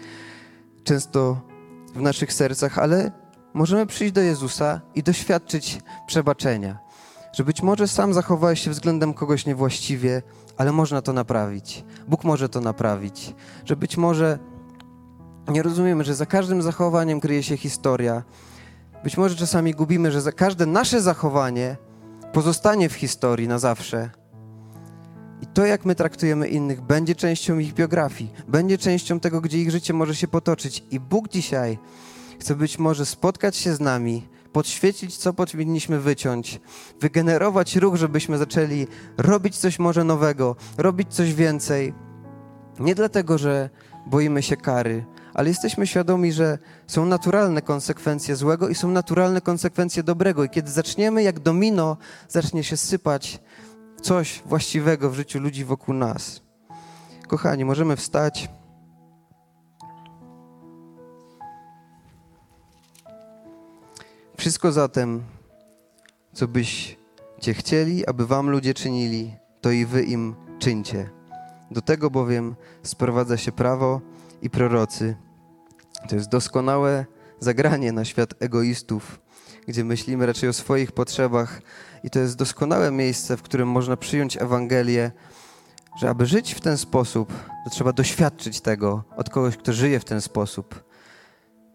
często 0.85 1.41
w 1.95 2.01
naszych 2.01 2.33
sercach, 2.33 2.79
ale 2.79 3.13
możemy 3.55 3.87
przyjść 3.87 4.15
do 4.15 4.21
Jezusa 4.21 4.81
i 4.95 5.03
doświadczyć 5.03 5.79
przebaczenia. 6.07 6.79
Że 7.33 7.45
być 7.45 7.63
może 7.63 7.89
sam 7.89 8.15
zachowałeś 8.15 8.61
się 8.61 8.71
względem 8.71 9.15
kogoś 9.15 9.47
niewłaściwie, 9.47 10.23
ale 10.57 10.73
można 10.73 11.03
to 11.03 11.13
naprawić. 11.13 11.85
Bóg 12.09 12.25
może 12.25 12.49
to 12.49 12.61
naprawić. 12.61 13.35
Że 13.65 13.77
być 13.77 13.97
może 13.97 14.39
nie 15.49 15.63
rozumiemy, 15.63 16.05
że 16.05 16.15
za 16.15 16.27
każdym 16.27 16.63
zachowaniem 16.63 17.21
kryje 17.21 17.43
się 17.43 17.57
historia. 17.57 18.23
Być 19.05 19.17
może 19.17 19.37
czasami 19.37 19.75
gubimy, 19.75 20.13
że 20.13 20.33
każde 20.33 20.67
nasze 20.67 21.01
zachowanie 21.01 21.77
pozostanie 22.33 22.89
w 22.89 22.95
historii 22.95 23.49
na 23.49 23.59
zawsze. 23.59 24.11
I 25.43 25.47
to, 25.47 25.67
jak 25.67 25.85
my 25.85 25.95
traktujemy 25.95 26.49
innych, 26.49 26.81
będzie 26.81 27.15
częścią 27.15 27.59
ich 27.59 27.75
biografii, 27.75 28.33
będzie 28.49 28.79
częścią 28.79 29.21
tego, 29.21 29.41
gdzie 29.41 29.59
ich 29.59 29.71
życie 29.71 29.93
może 29.93 30.15
się 30.15 30.29
potoczyć. 30.29 30.85
I 30.91 31.01
Bóg 31.01 31.29
dzisiaj 31.29 31.79
chce 32.41 32.55
być 32.55 32.79
może 32.79 33.07
spotkać 33.07 33.57
się 33.57 33.75
z 33.75 33.81
nami, 33.81 34.29
podświecić, 34.53 35.17
co 35.17 35.33
powinniśmy 35.33 36.01
wyciąć, 36.01 36.61
wygenerować 37.01 37.77
ruch, 37.77 37.97
żebyśmy 37.97 38.39
zaczęli 38.39 38.87
robić 39.17 39.57
coś 39.57 39.79
może 39.79 40.05
nowego, 40.05 40.57
robić 40.79 41.15
coś 41.15 41.35
więcej. 41.35 41.95
Nie 42.81 42.95
dlatego, 42.95 43.39
że 43.39 43.71
boimy 44.07 44.43
się 44.43 44.57
kary, 44.57 45.05
ale 45.39 45.49
jesteśmy 45.49 45.87
świadomi, 45.87 46.33
że 46.33 46.59
są 46.87 47.07
naturalne 47.07 47.63
konsekwencje 47.63 48.37
złego 48.37 48.69
i 48.69 48.75
są 48.75 48.91
naturalne 48.91 49.41
konsekwencje 49.41 50.03
dobrego. 50.03 50.45
I 50.45 50.51
kiedy 50.51 50.71
zaczniemy, 50.71 51.23
jak 51.23 51.41
domino, 51.41 51.97
zacznie 52.29 52.65
się 52.65 52.77
sypać 52.77 53.41
coś 54.03 54.43
właściwego 54.47 55.11
w 55.11 55.15
życiu 55.15 55.41
ludzi 55.41 55.65
wokół 55.65 55.95
nas. 55.95 56.43
Kochani, 57.29 57.65
możemy 57.65 57.97
wstać. 57.97 58.49
Wszystko 64.37 64.73
zatem, 64.73 65.23
co 66.33 66.49
byście 66.49 67.55
chcieli, 67.55 68.07
aby 68.07 68.27
wam 68.27 68.51
ludzie 68.51 68.75
czynili, 68.75 69.35
to 69.61 69.71
i 69.71 69.87
wy 69.87 70.03
im 70.03 70.35
czyńcie. 70.59 71.11
Do 71.71 71.81
tego 71.83 72.11
bowiem 72.11 72.57
sprowadza 72.83 73.37
się 73.37 73.53
prawo 73.53 74.01
i 74.43 74.51
prorocy. 74.51 75.28
To 76.09 76.17
jest 76.17 76.29
doskonałe 76.29 77.07
zagranie 77.41 77.93
na 77.93 78.05
świat 78.05 78.35
egoistów, 78.41 79.21
gdzie 79.67 79.85
myślimy 79.85 80.27
raczej 80.27 80.49
o 80.49 80.53
swoich 80.53 80.93
potrzebach, 80.93 81.63
i 82.05 82.11
to 82.11 82.19
jest 82.19 82.37
doskonałe 82.37 82.91
miejsce, 82.91 83.37
w 83.37 83.43
którym 83.43 83.69
można 83.69 83.97
przyjąć 83.97 84.37
Ewangelię, 84.37 85.11
że 86.01 86.11
aby 86.11 86.27
żyć 86.27 86.55
w 86.55 86.61
ten 86.61 86.79
sposób, 86.79 87.33
to 87.65 87.71
trzeba 87.71 87.93
doświadczyć 87.93 88.61
tego 88.61 89.05
od 89.17 89.31
kogoś, 89.31 89.57
kto 89.57 89.73
żyje 89.73 90.01
w 90.01 90.05
ten 90.05 90.21
sposób. 90.21 90.85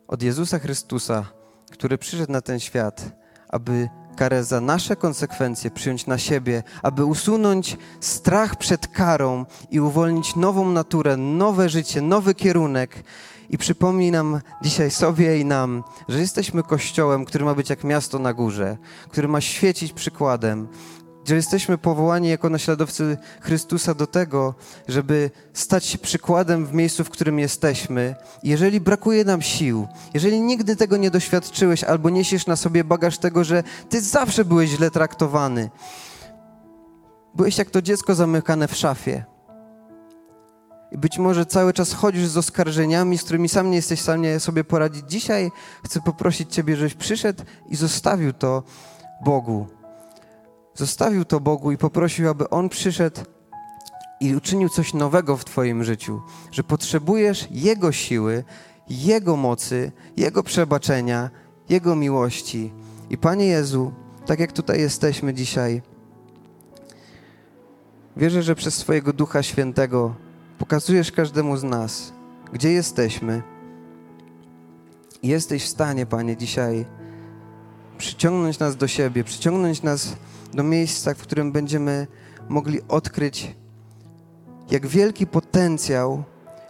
Od 0.08 0.24
Jezusa 0.24 0.60
Chrystusa, 0.60 1.26
który 1.72 1.98
przyszedł 1.98 2.32
na 2.32 2.42
ten 2.42 2.60
świat, 2.60 3.12
aby 3.50 3.90
karę 4.16 4.44
za 4.44 4.62
nasze 4.62 4.96
konsekwencje 4.96 5.72
przyjąć 5.72 6.08
na 6.08 6.18
siebie, 6.18 6.64
aby 6.84 7.06
usunąć 7.06 7.78
strach 8.00 8.56
przed 8.56 8.88
karą 8.88 9.46
i 9.72 9.80
uwolnić 9.80 10.36
nową 10.36 10.70
naturę, 10.70 11.18
nowe 11.18 11.70
życie, 11.70 12.02
nowy 12.02 12.36
kierunek. 12.36 13.04
I 13.54 13.58
przypomnij 13.58 14.12
nam 14.12 14.42
dzisiaj 14.62 14.92
sobie 14.92 15.40
i 15.40 15.46
nam, 15.46 15.84
że 16.10 16.20
jesteśmy 16.20 16.64
kościołem, 16.64 17.26
który 17.26 17.46
ma 17.46 17.56
być 17.56 17.70
jak 17.70 17.84
miasto 17.84 18.20
na 18.20 18.34
górze, 18.34 18.78
który 19.10 19.28
ma 19.28 19.42
świecić 19.42 19.94
przykładem, 19.94 20.68
że 21.26 21.36
jesteśmy 21.36 21.78
powołani 21.78 22.30
jako 22.30 22.50
naśladowcy 22.50 23.18
Chrystusa 23.42 23.94
do 23.94 24.08
tego, 24.08 24.56
żeby 24.88 25.32
stać 25.54 25.86
się 25.86 25.98
przykładem 25.98 26.66
w 26.66 26.74
miejscu, 26.74 27.04
w 27.04 27.10
którym 27.10 27.40
jesteśmy. 27.40 28.16
Jeżeli 28.44 28.82
brakuje 28.82 29.26
nam 29.26 29.42
sił, 29.42 29.88
jeżeli 30.14 30.42
nigdy 30.42 30.76
tego 30.76 30.98
nie 30.98 31.12
doświadczyłeś 31.12 31.84
albo 31.84 32.10
niesiesz 32.10 32.48
na 32.48 32.56
sobie 32.56 32.84
bagaż 32.84 33.18
tego, 33.18 33.44
że 33.44 33.64
ty 33.90 34.02
zawsze 34.02 34.46
byłeś 34.46 34.70
źle 34.70 34.92
traktowany, 34.92 35.70
byłeś 37.36 37.58
jak 37.58 37.70
to 37.70 37.82
dziecko 37.82 38.16
zamykane 38.16 38.68
w 38.68 38.76
szafie. 38.76 39.33
I 40.94 40.98
być 40.98 41.18
może 41.18 41.46
cały 41.46 41.74
czas 41.74 41.94
chodzisz 41.94 42.28
z 42.28 42.38
oskarżeniami, 42.38 43.18
z 43.18 43.24
którymi 43.24 43.50
sam 43.50 43.70
nie 43.70 43.76
jesteś 43.76 44.00
w 44.00 44.04
stanie 44.04 44.40
sobie 44.40 44.64
poradzić. 44.64 45.06
Dzisiaj 45.08 45.52
chcę 45.86 46.02
poprosić 46.02 46.54
Ciebie, 46.54 46.76
żebyś 46.76 46.94
przyszedł 46.94 47.44
i 47.70 47.76
zostawił 47.76 48.34
to 48.34 48.64
Bogu 49.26 49.68
zostawił 50.76 51.26
to 51.26 51.40
Bogu 51.40 51.72
i 51.72 51.78
poprosił, 51.78 52.30
aby 52.30 52.50
On 52.50 52.70
przyszedł 52.70 53.22
i 54.20 54.36
uczynił 54.36 54.70
coś 54.70 54.94
nowego 54.94 55.38
w 55.38 55.46
Twoim 55.46 55.84
życiu, 55.84 56.22
że 56.52 56.64
potrzebujesz 56.64 57.48
Jego 57.52 57.92
siły, 57.92 58.44
Jego 58.90 59.36
mocy, 59.36 59.92
Jego 60.18 60.44
przebaczenia, 60.44 61.30
Jego 61.70 61.96
miłości. 61.96 62.74
I 63.10 63.18
Panie 63.18 63.46
Jezu, 63.46 63.92
tak 64.26 64.40
jak 64.40 64.52
tutaj 64.52 64.80
jesteśmy 64.80 65.34
dzisiaj, 65.34 65.82
wierzę, 68.18 68.44
że 68.44 68.56
przez 68.56 68.76
swojego 68.76 69.14
Ducha 69.14 69.44
Świętego 69.44 70.16
pokazujesz 70.64 71.12
każdemu 71.12 71.58
z 71.58 71.64
nas, 71.64 72.14
gdzie 72.54 72.72
jesteśmy. 72.72 73.42
Jesteś 75.24 75.64
w 75.64 75.68
stanie, 75.68 76.06
Panie, 76.06 76.38
dzisiaj 76.38 76.86
przyciągnąć 77.98 78.60
nas 78.60 78.76
do 78.76 78.88
siebie, 78.88 79.24
przyciągnąć 79.24 79.84
nas 79.84 80.16
do 80.54 80.64
miejsca, 80.64 81.14
w 81.14 81.18
którym 81.18 81.52
będziemy 81.52 82.08
mogli 82.50 82.80
odkryć, 82.88 83.56
jak 84.72 84.88
wielki 84.88 85.28
potencjał 85.28 86.24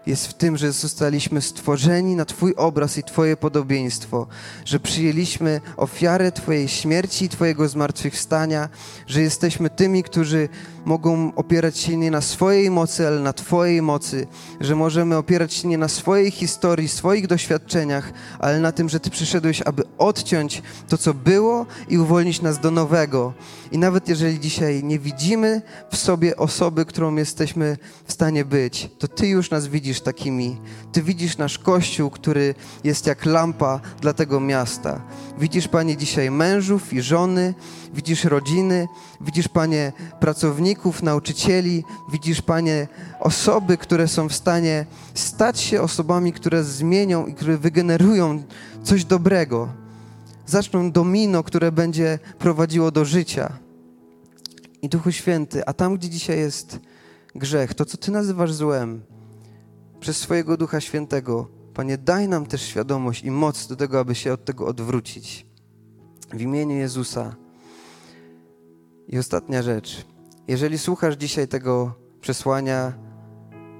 jest 0.06 0.28
w 0.28 0.34
tym, 0.34 0.58
że 0.58 0.72
zostaliśmy 0.72 1.42
stworzeni 1.42 2.16
na 2.16 2.26
Twój 2.26 2.54
obraz 2.56 2.98
i 2.98 3.04
Twoje 3.04 3.38
podobieństwo, 3.38 4.28
że 4.66 4.80
przyjęliśmy 4.80 5.62
ofiarę 5.78 6.32
Twojej 6.32 6.68
śmierci 6.68 7.26
i 7.26 7.30
Twojego 7.30 7.70
zmartwychwstania, 7.70 8.70
że 9.08 9.22
jesteśmy 9.22 9.70
tymi, 9.70 10.04
którzy 10.04 10.50
mogą 10.86 11.36
opierać 11.36 11.78
się 11.78 11.98
nie 11.98 12.12
na 12.12 12.22
swojej 12.22 12.72
mocy, 12.72 13.08
ale 13.08 13.20
na 13.20 13.34
Twojej 13.34 13.82
mocy, 13.82 14.28
że 14.62 14.76
możemy 14.76 15.18
opierać 15.18 15.54
się 15.54 15.68
nie 15.68 15.78
na 15.78 15.88
swojej 15.88 16.32
historii, 16.32 16.88
swoich 16.88 17.28
doświadczeniach, 17.28 18.14
ale 18.40 18.60
na 18.60 18.72
tym, 18.72 18.90
że 18.90 19.00
Ty 19.00 19.10
przyszedłeś, 19.10 19.62
aby 19.62 19.84
odciąć 19.98 20.62
to, 20.88 20.98
co 20.98 21.14
było 21.14 21.66
i 21.90 21.98
uwolnić 21.98 22.42
nas 22.42 22.60
do 22.60 22.72
nowego. 22.72 23.34
I 23.72 23.78
nawet 23.78 24.10
jeżeli 24.10 24.40
dzisiaj 24.40 24.84
nie 24.84 25.00
widzimy 25.00 25.62
w 25.92 25.98
sobie 25.98 26.38
osoby, 26.38 26.86
którą 26.86 27.16
jesteśmy 27.16 27.78
w 28.06 28.14
stanie 28.14 28.46
być, 28.46 28.90
to 29.00 29.08
Ty 29.08 29.28
już 29.28 29.50
nas 29.50 29.68
widzisz 29.94 30.06
takimi. 30.06 30.58
Ty 30.92 31.04
widzisz 31.04 31.38
nasz 31.38 31.60
Kościół, 31.60 32.10
który 32.10 32.56
jest 32.84 33.08
jak 33.08 33.26
lampa 33.26 33.80
dla 34.02 34.14
tego 34.14 34.40
miasta. 34.40 35.02
Widzisz, 35.40 35.68
Panie, 35.68 35.98
dzisiaj 35.98 36.32
mężów 36.32 36.94
i 36.94 37.02
żony, 37.02 37.54
widzisz 37.94 38.24
rodziny, 38.24 38.88
widzisz, 39.22 39.48
Panie, 39.48 39.94
pracowników, 40.20 41.04
nauczycieli, 41.04 41.84
widzisz, 42.12 42.42
Panie, 42.42 42.88
osoby, 43.20 43.78
które 43.78 44.08
są 44.08 44.30
w 44.30 44.34
stanie 44.34 44.86
stać 45.14 45.60
się 45.60 45.82
osobami, 45.82 46.34
które 46.34 46.64
zmienią 46.64 47.26
i 47.26 47.34
które 47.34 47.58
wygenerują 47.58 48.44
coś 48.84 49.06
dobrego. 49.06 49.70
Zaczną 50.46 50.92
domino, 50.92 51.44
które 51.44 51.72
będzie 51.72 52.20
prowadziło 52.40 52.92
do 52.92 53.06
życia. 53.06 53.54
I 54.82 54.90
Duchu 54.90 55.12
Święty, 55.12 55.66
a 55.66 55.74
tam, 55.74 55.98
gdzie 55.98 56.10
dzisiaj 56.10 56.38
jest 56.38 56.80
grzech, 57.36 57.74
to 57.74 57.86
co 57.86 57.98
Ty 57.98 58.12
nazywasz 58.12 58.54
złem, 58.54 59.13
przez 60.04 60.18
swojego 60.18 60.58
Ducha 60.58 60.82
Świętego, 60.82 61.48
Panie, 61.74 61.98
daj 61.98 62.28
nam 62.28 62.46
też 62.46 62.62
świadomość 62.62 63.24
i 63.24 63.32
moc 63.32 63.68
do 63.68 63.76
tego, 63.76 64.00
aby 64.00 64.16
się 64.16 64.34
od 64.34 64.46
tego 64.46 64.68
odwrócić. 64.68 65.46
W 66.34 66.42
imieniu 66.42 66.76
Jezusa. 66.76 67.36
I 69.08 69.18
ostatnia 69.18 69.62
rzecz. 69.62 70.06
Jeżeli 70.48 70.78
słuchasz 70.78 71.16
dzisiaj 71.16 71.48
tego 71.48 71.94
przesłania 72.22 72.94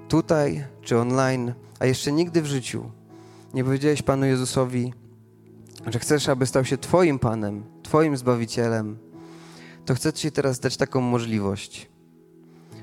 tutaj 0.08 0.66
czy 0.82 0.98
online, 0.98 1.54
a 1.80 1.86
jeszcze 1.86 2.12
nigdy 2.12 2.42
w 2.42 2.46
życiu 2.46 2.92
nie 3.54 3.64
powiedziałeś 3.64 4.02
Panu 4.02 4.26
Jezusowi, 4.26 4.94
że 5.88 6.00
chcesz, 6.00 6.30
aby 6.30 6.46
stał 6.46 6.66
się 6.66 6.78
Twoim 6.78 7.20
Panem, 7.20 7.64
Twoim 7.84 8.18
Zbawicielem, 8.18 8.98
to 9.86 9.96
chcę 9.96 10.14
Ci 10.14 10.32
teraz 10.32 10.60
dać 10.60 10.78
taką 10.78 11.02
możliwość. 11.02 11.93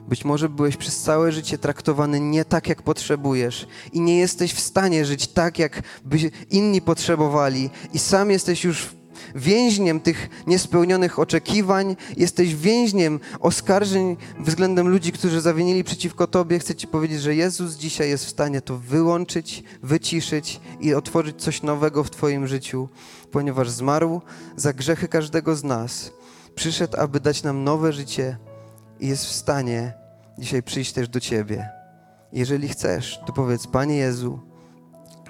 Być 0.08 0.24
może 0.24 0.48
byłeś 0.48 0.76
przez 0.76 1.02
całe 1.02 1.32
życie 1.32 1.58
traktowany 1.58 2.20
nie 2.20 2.44
tak, 2.44 2.68
jak 2.68 2.82
potrzebujesz 2.82 3.66
i 3.92 4.00
nie 4.00 4.18
jesteś 4.18 4.52
w 4.52 4.60
stanie 4.60 5.04
żyć 5.04 5.28
tak, 5.28 5.58
jak 5.58 5.82
by 6.04 6.30
inni 6.50 6.82
potrzebowali, 6.82 7.70
i 7.92 7.98
sam 7.98 8.30
jesteś 8.30 8.64
już 8.64 9.00
więźniem 9.34 10.00
tych 10.00 10.28
niespełnionych 10.46 11.18
oczekiwań, 11.18 11.96
jesteś 12.16 12.54
więźniem 12.54 13.20
oskarżeń 13.40 14.16
względem 14.40 14.88
ludzi, 14.88 15.12
którzy 15.12 15.40
zawinili 15.40 15.84
przeciwko 15.84 16.26
Tobie. 16.26 16.58
Chcę 16.58 16.74
Ci 16.74 16.86
powiedzieć, 16.86 17.20
że 17.20 17.34
Jezus 17.34 17.74
dzisiaj 17.74 18.08
jest 18.08 18.26
w 18.26 18.30
stanie 18.30 18.60
to 18.60 18.78
wyłączyć, 18.78 19.62
wyciszyć 19.82 20.60
i 20.80 20.94
otworzyć 20.94 21.42
coś 21.42 21.62
nowego 21.62 22.04
w 22.04 22.10
Twoim 22.10 22.46
życiu, 22.46 22.88
ponieważ 23.30 23.70
zmarł 23.70 24.20
za 24.56 24.72
grzechy 24.72 25.08
każdego 25.08 25.56
z 25.56 25.64
nas. 25.64 26.12
Przyszedł, 26.54 26.96
aby 27.00 27.20
dać 27.20 27.42
nam 27.42 27.64
nowe 27.64 27.92
życie 27.92 28.36
i 29.00 29.08
jest 29.08 29.26
w 29.26 29.32
stanie 29.32 29.92
dzisiaj 30.38 30.62
przyjść 30.62 30.92
też 30.92 31.08
do 31.08 31.20
Ciebie. 31.20 31.68
Jeżeli 32.32 32.68
chcesz, 32.68 33.20
to 33.26 33.32
powiedz, 33.32 33.66
Panie 33.66 33.96
Jezu, 33.96 34.40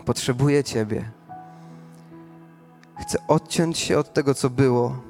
potrzebuję 0.04 0.64
Ciebie. 0.64 1.10
Chcę 3.00 3.18
odciąć 3.28 3.78
się 3.78 3.98
od 3.98 4.12
tego, 4.12 4.34
co 4.34 4.50
było 4.50 5.09